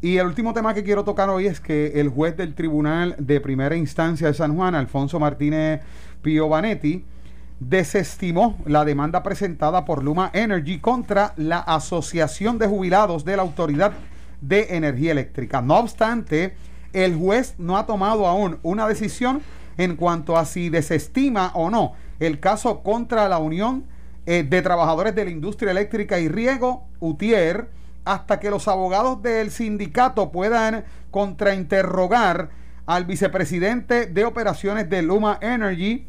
y 0.00 0.16
el 0.16 0.26
último 0.26 0.54
tema 0.54 0.72
que 0.72 0.82
quiero 0.82 1.04
tocar 1.04 1.28
hoy 1.28 1.46
es 1.46 1.60
que 1.60 2.00
el 2.00 2.08
juez 2.08 2.38
del 2.38 2.54
Tribunal 2.54 3.14
de 3.18 3.38
Primera 3.42 3.76
Instancia 3.76 4.28
de 4.28 4.34
San 4.34 4.56
Juan, 4.56 4.74
Alfonso 4.74 5.20
Martínez 5.20 5.82
Piovanetti, 6.22 7.04
desestimó 7.60 8.56
la 8.64 8.86
demanda 8.86 9.22
presentada 9.22 9.84
por 9.84 10.02
Luma 10.02 10.30
Energy 10.32 10.78
contra 10.78 11.34
la 11.36 11.58
Asociación 11.58 12.56
de 12.56 12.66
Jubilados 12.66 13.26
de 13.26 13.36
la 13.36 13.42
Autoridad 13.42 13.92
de 14.40 14.68
Energía 14.70 15.12
Eléctrica. 15.12 15.60
No 15.60 15.76
obstante, 15.80 16.54
el 16.94 17.14
juez 17.14 17.56
no 17.58 17.76
ha 17.76 17.84
tomado 17.84 18.26
aún 18.26 18.58
una 18.62 18.88
decisión 18.88 19.42
en 19.76 19.96
cuanto 19.96 20.38
a 20.38 20.46
si 20.46 20.70
desestima 20.70 21.50
o 21.52 21.68
no 21.68 21.92
el 22.20 22.40
caso 22.40 22.82
contra 22.82 23.28
la 23.28 23.38
Unión 23.38 23.84
eh, 24.26 24.42
de 24.42 24.62
Trabajadores 24.62 25.14
de 25.14 25.24
la 25.24 25.30
Industria 25.30 25.70
Eléctrica 25.70 26.18
y 26.18 26.28
Riego, 26.28 26.86
UTIER, 27.00 27.68
hasta 28.04 28.40
que 28.40 28.50
los 28.50 28.68
abogados 28.68 29.22
del 29.22 29.50
sindicato 29.50 30.30
puedan 30.30 30.84
contrainterrogar 31.10 32.50
al 32.86 33.04
vicepresidente 33.04 34.06
de 34.06 34.24
operaciones 34.24 34.88
de 34.88 35.02
Luma 35.02 35.38
Energy, 35.42 36.06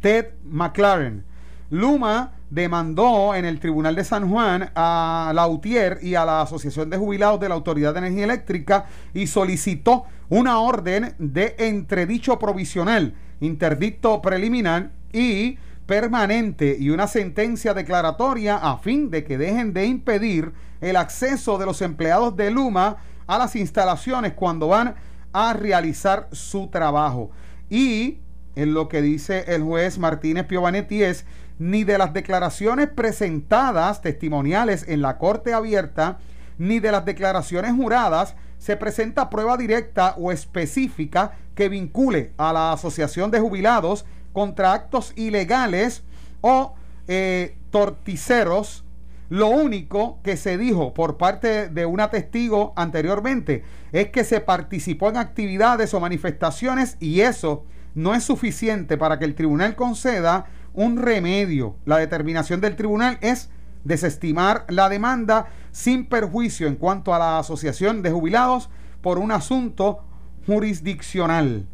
Ted 0.00 0.28
McLaren. 0.44 1.24
Luma 1.70 2.32
demandó 2.50 3.34
en 3.34 3.44
el 3.44 3.60
Tribunal 3.60 3.94
de 3.94 4.04
San 4.04 4.30
Juan 4.30 4.70
a 4.74 5.32
la 5.34 5.46
UTIER 5.46 5.98
y 6.02 6.14
a 6.14 6.24
la 6.24 6.40
Asociación 6.40 6.88
de 6.88 6.96
Jubilados 6.96 7.40
de 7.40 7.48
la 7.50 7.54
Autoridad 7.54 7.92
de 7.92 7.98
Energía 7.98 8.24
Eléctrica 8.24 8.86
y 9.12 9.26
solicitó 9.26 10.04
una 10.30 10.60
orden 10.60 11.14
de 11.18 11.56
entredicho 11.58 12.38
provisional, 12.38 13.14
interdicto 13.40 14.22
preliminar 14.22 14.90
y 15.12 15.58
permanente 15.86 16.76
y 16.78 16.90
una 16.90 17.06
sentencia 17.06 17.72
declaratoria 17.72 18.56
a 18.56 18.76
fin 18.78 19.10
de 19.10 19.24
que 19.24 19.38
dejen 19.38 19.72
de 19.72 19.86
impedir 19.86 20.52
el 20.80 20.96
acceso 20.96 21.56
de 21.56 21.66
los 21.66 21.80
empleados 21.80 22.36
de 22.36 22.50
Luma 22.50 22.98
a 23.26 23.38
las 23.38 23.56
instalaciones 23.56 24.34
cuando 24.34 24.68
van 24.68 24.96
a 25.32 25.52
realizar 25.54 26.28
su 26.32 26.68
trabajo. 26.68 27.30
Y 27.70 28.18
en 28.54 28.74
lo 28.74 28.88
que 28.88 29.02
dice 29.02 29.44
el 29.48 29.62
juez 29.62 29.98
Martínez 29.98 30.46
Piovanetti 30.46 31.02
es 31.02 31.24
ni 31.58 31.84
de 31.84 31.98
las 31.98 32.12
declaraciones 32.12 32.88
presentadas 32.88 34.02
testimoniales 34.02 34.84
en 34.88 35.02
la 35.02 35.18
corte 35.18 35.52
abierta, 35.52 36.18
ni 36.58 36.80
de 36.80 36.92
las 36.92 37.04
declaraciones 37.04 37.72
juradas 37.72 38.34
se 38.58 38.76
presenta 38.76 39.30
prueba 39.30 39.56
directa 39.56 40.14
o 40.18 40.32
específica 40.32 41.32
que 41.54 41.68
vincule 41.68 42.32
a 42.36 42.52
la 42.52 42.72
asociación 42.72 43.30
de 43.30 43.40
jubilados 43.40 44.04
contra 44.38 44.72
actos 44.72 45.12
ilegales 45.16 46.04
o 46.42 46.76
eh, 47.08 47.58
torticeros. 47.70 48.84
Lo 49.30 49.48
único 49.48 50.20
que 50.22 50.36
se 50.36 50.56
dijo 50.56 50.94
por 50.94 51.16
parte 51.16 51.68
de 51.68 51.86
una 51.86 52.08
testigo 52.08 52.72
anteriormente 52.76 53.64
es 53.90 54.10
que 54.10 54.22
se 54.22 54.40
participó 54.40 55.08
en 55.08 55.16
actividades 55.16 55.92
o 55.92 55.98
manifestaciones 55.98 56.96
y 57.00 57.22
eso 57.22 57.64
no 57.96 58.14
es 58.14 58.22
suficiente 58.22 58.96
para 58.96 59.18
que 59.18 59.24
el 59.24 59.34
tribunal 59.34 59.74
conceda 59.74 60.46
un 60.72 60.98
remedio. 60.98 61.74
La 61.84 61.96
determinación 61.98 62.60
del 62.60 62.76
tribunal 62.76 63.18
es 63.20 63.50
desestimar 63.82 64.66
la 64.68 64.88
demanda 64.88 65.46
sin 65.72 66.06
perjuicio 66.06 66.68
en 66.68 66.76
cuanto 66.76 67.12
a 67.12 67.18
la 67.18 67.40
asociación 67.40 68.02
de 68.02 68.12
jubilados 68.12 68.70
por 69.00 69.18
un 69.18 69.32
asunto 69.32 70.04
jurisdiccional, 70.46 71.66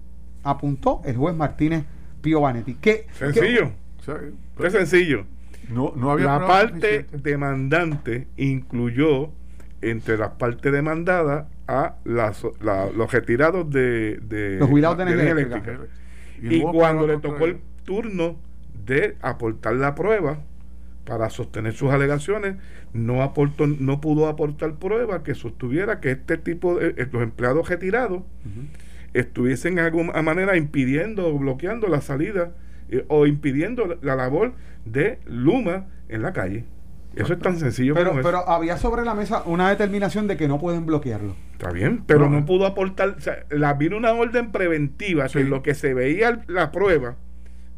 apuntó 0.42 1.02
el 1.04 1.18
juez 1.18 1.36
Martínez 1.36 1.84
Piovanetti. 2.24 2.74
¿Qué, 2.76 3.06
sencillo. 3.12 3.70
Qué, 4.58 4.70
sencillo. 4.70 5.26
No, 5.68 5.92
no 5.94 6.10
había 6.10 6.38
la 6.38 6.46
parte 6.46 7.06
demandante 7.12 8.26
incluyó 8.36 9.30
entre 9.82 10.16
las 10.16 10.30
partes 10.30 10.72
demandadas 10.72 11.46
a 11.68 11.96
los 12.04 13.12
retirados 13.12 13.70
de, 13.70 14.56
los 14.58 14.68
jubilados 14.68 14.96
de 14.98 15.02
energía 15.04 15.30
eléctrica. 15.32 15.78
Y, 16.42 16.62
cuando 16.62 17.06
le 17.06 17.18
tocó 17.18 17.44
el 17.44 17.58
turno 17.84 18.36
de 18.86 19.16
aportar 19.20 19.74
la 19.74 19.94
prueba 19.94 20.38
para 21.04 21.28
sostener 21.28 21.74
sus 21.74 21.90
alegaciones, 21.90 22.56
no 22.94 23.22
aportó, 23.22 23.66
no 23.66 24.00
pudo 24.00 24.28
aportar 24.28 24.74
prueba 24.76 25.22
que 25.22 25.34
sostuviera 25.34 26.00
que 26.00 26.12
este 26.12 26.38
tipo 26.38 26.76
de 26.76 26.88
eh, 26.96 27.08
los 27.12 27.22
empleados 27.22 27.68
retirados 27.68 28.22
estuviesen 29.14 29.76
de 29.76 29.82
alguna 29.82 30.20
manera 30.22 30.56
impidiendo 30.56 31.26
o 31.28 31.38
bloqueando 31.38 31.88
la 31.88 32.00
salida 32.00 32.52
eh, 32.90 33.04
o 33.08 33.26
impidiendo 33.26 33.98
la 34.02 34.16
labor 34.16 34.52
de 34.84 35.20
Luma 35.26 35.86
en 36.08 36.22
la 36.22 36.32
calle. 36.32 36.64
Eso 37.16 37.32
es 37.32 37.38
tan 37.38 37.58
sencillo 37.58 37.94
pero, 37.94 38.12
Pero 38.22 38.48
había 38.48 38.76
sobre 38.76 39.04
la 39.04 39.14
mesa 39.14 39.44
una 39.46 39.70
determinación 39.70 40.26
de 40.26 40.36
que 40.36 40.48
no 40.48 40.58
pueden 40.58 40.84
bloquearlo. 40.84 41.36
Está 41.52 41.70
bien, 41.70 42.02
pero 42.04 42.28
no, 42.28 42.44
pudo 42.44 42.66
aportar. 42.66 43.10
O 43.10 43.20
sea, 43.20 43.44
la, 43.50 43.74
vino 43.74 43.96
una 43.96 44.12
orden 44.12 44.50
preventiva 44.50 45.28
que 45.28 45.40
en 45.40 45.50
lo 45.50 45.62
que 45.62 45.74
se 45.74 45.94
veía 45.94 46.42
la 46.48 46.72
prueba 46.72 47.16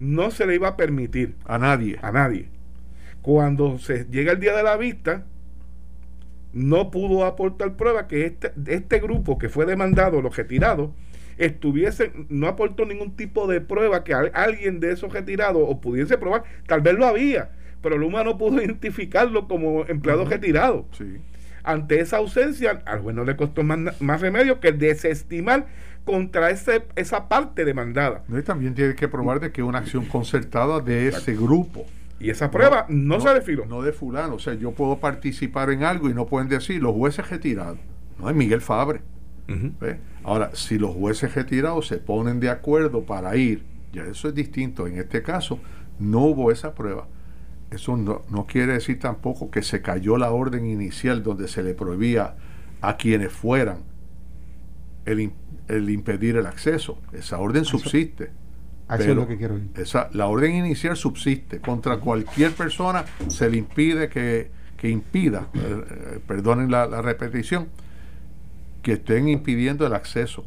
no 0.01 0.31
se 0.31 0.47
le 0.47 0.55
iba 0.55 0.69
a 0.69 0.77
permitir. 0.77 1.37
A 1.45 1.59
nadie. 1.59 1.99
A 2.01 2.13
nadie. 2.13 2.49
Cuando 3.21 3.79
se 3.79 4.07
llega 4.07 4.33
el 4.33 4.41
día 4.41 4.57
de 4.57 4.63
la 4.63 4.79
vista, 4.79 5.25
no 6.55 6.91
pudo 6.91 7.27
aportar 7.27 7.77
prueba 7.77 8.09
que 8.09 8.25
este, 8.25 8.53
este 8.67 9.01
grupo 9.01 9.37
que 9.37 9.51
fue 9.51 9.67
demandado, 9.67 10.23
los 10.23 10.35
retirados, 10.35 10.91
estuviesen, 11.39 12.27
no 12.29 12.47
aportó 12.49 12.85
ningún 12.85 13.17
tipo 13.17 13.47
de 13.47 13.61
prueba 13.61 14.05
que 14.05 14.15
alguien 14.15 14.81
de 14.81 14.93
esos 14.93 15.13
retirados 15.13 15.63
o 15.67 15.81
pudiese 15.81 16.19
probar, 16.19 16.45
tal 16.67 16.81
vez 16.81 16.95
lo 16.95 17.07
había, 17.07 17.51
pero 17.83 17.99
Luma 17.99 18.25
no 18.25 18.39
pudo 18.39 18.63
identificarlo 18.63 19.49
como 19.49 19.85
empleado 19.87 20.25
retirado. 20.25 20.87
Ante 21.63 22.01
esa 22.01 22.19
ausencia, 22.19 22.83
al 22.87 23.01
juez 23.01 23.17
no 23.17 23.25
le 23.25 23.37
costó 23.37 23.63
más, 23.65 24.01
más 24.01 24.21
remedio 24.21 24.61
que 24.61 24.73
desestimar 24.73 25.67
contra 26.05 26.51
ese, 26.51 26.85
esa 26.95 27.29
parte 27.29 27.65
demandada. 27.65 28.23
y 28.29 28.43
también 28.43 28.75
tiene 28.75 28.95
que 28.95 29.09
probar 29.09 29.41
de 29.41 29.51
que 29.51 29.63
una 29.63 29.79
acción 29.79 30.07
concertada 30.07 30.81
de 30.81 31.09
ese 31.09 31.35
grupo. 31.35 31.85
Y 32.19 32.31
esa 32.31 32.51
prueba 32.51 32.87
no, 32.89 33.21
se 33.21 33.29
desfiló. 33.35 33.67
No 33.67 33.83
de 33.83 33.93
fulano. 33.93 34.37
O 34.37 34.39
sea, 34.39 34.55
yo 34.55 34.73
puedo 34.73 34.99
participar 34.99 35.71
en 35.71 35.83
algo 35.83 36.09
y 36.09 36.15
no 36.15 36.27
pueden 36.27 36.49
decir 36.49 36.83
los 36.83 36.95
jueces 36.95 37.29
retirados. 37.29 37.79
No 38.19 38.31
es 38.31 38.37
Miguel 38.37 38.63
Fabre. 38.63 39.03
Ahora, 40.27 40.51
si 40.55 40.79
los 40.79 40.95
jueces 40.95 41.35
retirados 41.35 41.87
se 41.87 41.99
ponen 41.99 42.41
de 42.41 42.51
acuerdo 42.51 43.05
para 43.05 43.37
ir, 43.37 43.63
ya 43.93 44.03
eso 44.05 44.29
es 44.29 44.35
distinto. 44.35 44.87
En 44.87 44.99
este 44.99 45.23
caso, 45.23 45.61
no 46.01 46.21
hubo 46.21 46.51
esa 46.51 46.75
prueba. 46.75 47.07
Eso 47.71 47.97
no, 47.97 48.23
no 48.29 48.45
quiere 48.45 48.75
decir 48.75 48.99
tampoco 48.99 49.51
que 49.51 49.63
se 49.63 49.81
cayó 49.83 50.19
la 50.19 50.33
orden 50.33 50.67
inicial 50.67 51.23
donde 51.23 51.47
se 51.49 51.63
le 51.63 51.75
prohibía 51.75 52.35
a 52.81 52.97
quienes 52.97 53.33
fueran 53.33 53.79
el, 55.05 55.31
el 55.69 55.91
impedir 55.91 56.37
el 56.37 56.47
acceso. 56.47 56.99
Esa 57.13 57.39
orden 57.39 57.65
subsiste. 57.65 58.31
Eso 58.89 59.11
es 59.11 59.17
lo 59.17 59.27
que 59.27 59.37
quiero 59.37 59.59
Esa, 59.77 60.11
la 60.13 60.27
orden 60.27 60.55
inicial 60.55 60.97
subsiste. 60.97 61.61
Contra 61.61 61.99
cualquier 61.99 62.53
persona 62.53 63.05
se 63.29 63.49
le 63.49 63.57
impide 63.59 64.09
que, 64.09 64.51
que 64.77 64.89
impida, 64.89 65.49
eh, 65.55 65.85
eh, 65.91 66.21
perdonen 66.27 66.71
la, 66.71 66.87
repetición, 67.03 67.69
que 68.87 68.93
estén 68.93 69.27
impidiendo 69.27 69.85
el 69.85 69.95
acceso. 69.95 70.45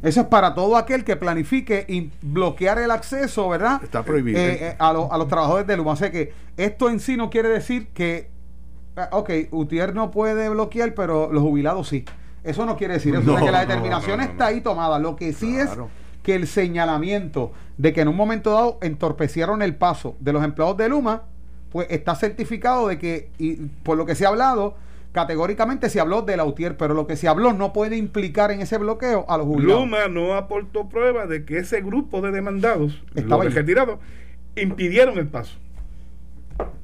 Eso 0.00 0.20
es 0.20 0.26
para 0.28 0.54
todo 0.54 0.76
aquel 0.76 1.02
que 1.02 1.16
planifique 1.16 1.84
y 1.88 2.12
bloquear 2.22 2.78
el 2.78 2.92
acceso, 2.92 3.48
¿verdad? 3.48 3.82
Está 3.82 4.04
prohibido. 4.04 4.38
Eh, 4.38 4.76
a, 4.78 4.90
a, 4.90 4.92
los 5.18 5.26
trabajadores 5.26 5.66
de 5.66 5.76
Luma. 5.76 5.90
O 5.90 5.96
sea 5.96 6.12
que 6.12 6.32
esto 6.56 6.88
en 6.88 7.00
sí 7.00 7.16
no 7.16 7.30
quiere 7.30 7.48
decir 7.48 7.88
que, 7.88 8.30
ok, 9.10 9.30
Utier 9.50 9.92
no 9.92 10.12
puede 10.12 10.50
bloquear, 10.50 10.94
pero 10.94 11.32
los 11.32 11.42
jubilados 11.42 11.88
sí. 11.88 12.04
Eso 12.44 12.64
no 12.64 12.76
quiere 12.76 12.94
decir 12.94 13.12
eso. 13.16 13.34
que 13.34 13.50
la 13.50 13.66
determinación 13.66 14.20
está 14.20 14.46
ahí 14.46 14.60
tomada. 14.60 15.00
Lo 15.00 15.16
que 15.16 15.32
sí 15.32 15.56
es 15.56 15.70
que 16.22 16.36
el 16.36 16.46
señalamiento 16.46 17.50
de 17.76 17.92
que 17.92 18.02
en 18.02 18.06
un 18.06 18.16
momento 18.16 18.52
dado 18.52 18.78
entorpecieron 18.82 19.62
el 19.62 19.74
paso 19.74 20.14
de 20.20 20.32
los 20.32 20.44
empleados 20.44 20.76
de 20.76 20.88
Luma, 20.88 21.22
pues 21.72 21.88
está 21.90 22.14
certificado 22.14 22.86
de 22.86 23.00
que, 23.00 23.30
y 23.36 23.56
por 23.82 23.96
lo 23.96 24.06
que 24.06 24.14
se 24.14 24.26
ha 24.26 24.28
hablado, 24.28 24.76
categóricamente 25.12 25.90
se 25.90 26.00
habló 26.00 26.22
de 26.22 26.36
la 26.36 26.44
UTIER, 26.44 26.76
pero 26.76 26.94
lo 26.94 27.06
que 27.06 27.16
se 27.16 27.28
habló 27.28 27.52
no 27.52 27.72
puede 27.72 27.96
implicar 27.96 28.50
en 28.50 28.60
ese 28.60 28.78
bloqueo 28.78 29.26
a 29.28 29.36
los 29.36 29.46
jubilados. 29.46 29.82
Luma 29.82 30.08
no 30.08 30.34
aportó 30.34 30.88
prueba 30.88 31.26
de 31.26 31.44
que 31.44 31.58
ese 31.58 31.82
grupo 31.82 32.20
de 32.22 32.32
demandados, 32.32 33.02
Estaba 33.14 33.44
los 33.44 33.54
retirados, 33.54 33.98
impidieron 34.56 35.18
el 35.18 35.28
paso. 35.28 35.58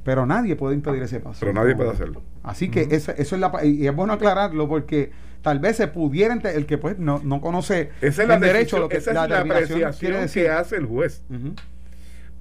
Pero 0.05 0.27
nadie 0.27 0.57
puede 0.57 0.75
impedir 0.75 1.03
ese 1.03 1.21
paso. 1.21 1.41
Pero 1.41 1.53
nadie 1.53 1.75
puede 1.75 1.91
hacerlo. 1.91 2.23
Así 2.43 2.71
que 2.71 2.89
eso, 2.91 3.13
es 3.13 3.33
la... 3.33 3.53
Y 3.65 3.87
es 3.87 3.95
bueno 3.95 4.13
aclararlo 4.13 4.69
porque 4.69 5.11
tal 5.43 5.59
vez 5.59 5.77
se 5.77 5.89
pudiera... 5.89 6.35
El 6.35 6.67
que 6.67 6.79
pues 6.79 6.99
no, 6.99 7.21
no 7.23 7.41
conoce 7.41 7.91
esa 8.01 8.23
es 8.25 8.31
el 8.31 8.41
derecho, 8.41 8.79
lo 8.79 8.89
que 8.89 8.99
esa 8.99 9.11
es 9.11 9.29
la 9.29 9.41
apreciación 9.41 10.29
que 10.29 10.51
hace 10.51 10.77
el 10.77 10.87
juez. 10.87 11.23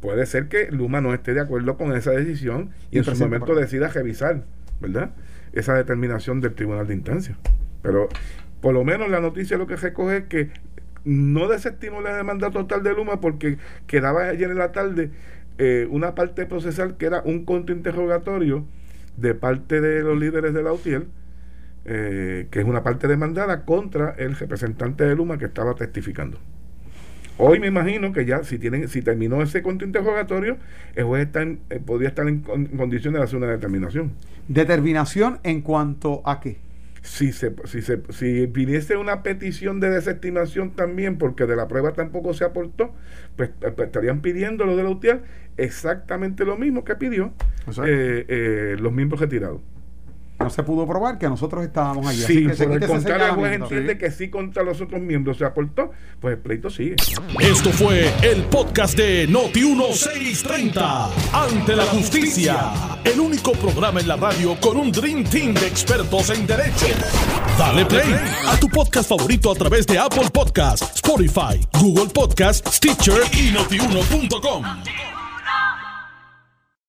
Puede 0.01 0.25
ser 0.25 0.47
que 0.47 0.69
Luma 0.71 1.01
no 1.01 1.13
esté 1.13 1.33
de 1.33 1.41
acuerdo 1.41 1.75
con 1.77 1.95
esa 1.95 2.11
decisión 2.11 2.71
y, 2.91 2.99
en 2.99 3.03
su 3.03 3.15
momento 3.15 3.55
decida 3.55 3.87
revisar, 3.87 4.43
¿verdad? 4.79 5.11
Esa 5.57 5.73
determinación 5.73 6.41
del 6.41 6.53
tribunal 6.53 6.87
de 6.87 6.93
instancia. 6.93 7.37
Pero 7.81 8.09
por 8.61 8.73
lo 8.73 8.83
menos 8.83 9.09
la 9.09 9.19
noticia 9.19 9.57
lo 9.57 9.67
que 9.67 9.75
recoge 9.75 10.17
es 10.17 10.23
que 10.25 10.49
no 11.03 11.47
desestimó 11.47 12.01
la 12.01 12.15
demanda 12.15 12.51
total 12.51 12.83
de 12.83 12.93
Luma 12.93 13.21
porque 13.21 13.57
quedaba 13.87 14.25
ayer 14.25 14.51
en 14.51 14.57
la 14.57 14.71
tarde 14.71 15.11
eh, 15.57 15.87
una 15.89 16.15
parte 16.15 16.45
procesal 16.45 16.97
que 16.97 17.05
era 17.05 17.21
un 17.23 17.45
contrainterrogatorio 17.45 18.65
de 19.15 19.33
parte 19.33 19.81
de 19.81 20.01
los 20.03 20.19
líderes 20.19 20.53
de 20.53 20.61
la 20.61 20.73
UTIEL, 20.73 21.07
eh, 21.85 22.47
que 22.51 22.59
es 22.59 22.65
una 22.65 22.83
parte 22.83 23.07
demandada 23.07 23.65
contra 23.65 24.11
el 24.17 24.35
representante 24.35 25.05
de 25.05 25.15
Luma 25.15 25.37
que 25.37 25.45
estaba 25.45 25.73
testificando. 25.73 26.39
Hoy 27.39 27.59
me 27.59 27.67
imagino 27.67 28.11
que 28.11 28.25
ya 28.25 28.43
si 28.43 28.57
tienen 28.57 28.87
si 28.87 29.01
terminó 29.01 29.41
ese 29.41 29.61
contrainterrogatorio, 29.61 30.57
el 30.95 31.03
juez 31.05 31.27
está 31.27 31.43
eh, 31.43 31.57
podría 31.85 32.09
estar 32.09 32.27
en, 32.27 32.43
en 32.53 32.65
condiciones 32.77 33.19
de 33.19 33.23
hacer 33.23 33.37
una 33.37 33.47
determinación. 33.47 34.11
¿Determinación 34.47 35.39
en 35.43 35.61
cuanto 35.61 36.21
a 36.25 36.39
qué? 36.39 36.57
si 37.07 37.31
se, 37.31 37.53
si 37.65 37.81
se 37.81 38.01
si 38.09 38.45
viniese 38.47 38.97
una 38.97 39.23
petición 39.23 39.79
de 39.79 39.89
desestimación 39.89 40.71
también 40.71 41.17
porque 41.17 41.45
de 41.45 41.55
la 41.55 41.67
prueba 41.67 41.93
tampoco 41.93 42.33
se 42.33 42.43
aportó 42.43 42.93
pues, 43.37 43.49
eh, 43.61 43.71
pues 43.71 43.87
estarían 43.87 44.21
pidiendo 44.21 44.65
lo 44.65 44.75
de 44.75 44.83
la 44.83 44.89
UTIAL 44.89 45.21
exactamente 45.55 46.43
lo 46.43 46.57
mismo 46.57 46.83
que 46.83 46.95
pidió 46.95 47.33
eh, 47.85 48.25
eh, 48.27 48.75
los 48.79 48.91
miembros 48.91 49.21
retirados 49.21 49.61
no 50.39 50.49
se 50.49 50.63
pudo 50.63 50.85
probar 50.85 51.17
que 51.17 51.27
nosotros 51.27 51.63
estábamos 51.65 52.05
allí. 52.05 52.21
Sí, 52.21 52.47
por 52.47 52.71
el 52.71 52.87
contrario, 52.87 53.25
el 53.25 53.31
juez 53.33 53.53
entiende 53.53 53.97
que 53.97 54.11
sí 54.11 54.29
contra 54.29 54.63
los 54.63 54.79
otros 54.81 55.01
miembros 55.01 55.37
se 55.37 55.45
aportó, 55.45 55.91
pues 56.19 56.35
el 56.35 56.39
pleito 56.39 56.69
sigue. 56.69 56.95
Esto 57.39 57.71
fue 57.71 58.13
el 58.21 58.43
podcast 58.43 58.97
de 58.97 59.27
Noti1630. 59.29 61.09
Ante 61.33 61.75
la 61.75 61.85
justicia. 61.85 62.71
El 63.03 63.19
único 63.19 63.53
programa 63.53 63.99
en 63.99 64.07
la 64.07 64.15
radio 64.15 64.59
con 64.59 64.77
un 64.77 64.91
Dream 64.91 65.23
Team 65.23 65.53
de 65.53 65.67
expertos 65.67 66.29
en 66.29 66.45
derecho. 66.45 66.87
Dale 67.57 67.85
play 67.85 68.13
a 68.47 68.59
tu 68.59 68.67
podcast 68.69 69.09
favorito 69.09 69.51
a 69.51 69.55
través 69.55 69.87
de 69.87 69.97
Apple 69.97 70.29
Podcasts, 70.31 70.95
Spotify, 70.95 71.65
Google 71.79 72.11
Podcasts, 72.13 72.75
Stitcher 72.75 73.21
y 73.33 73.51
notiuno.com. 73.51 75.16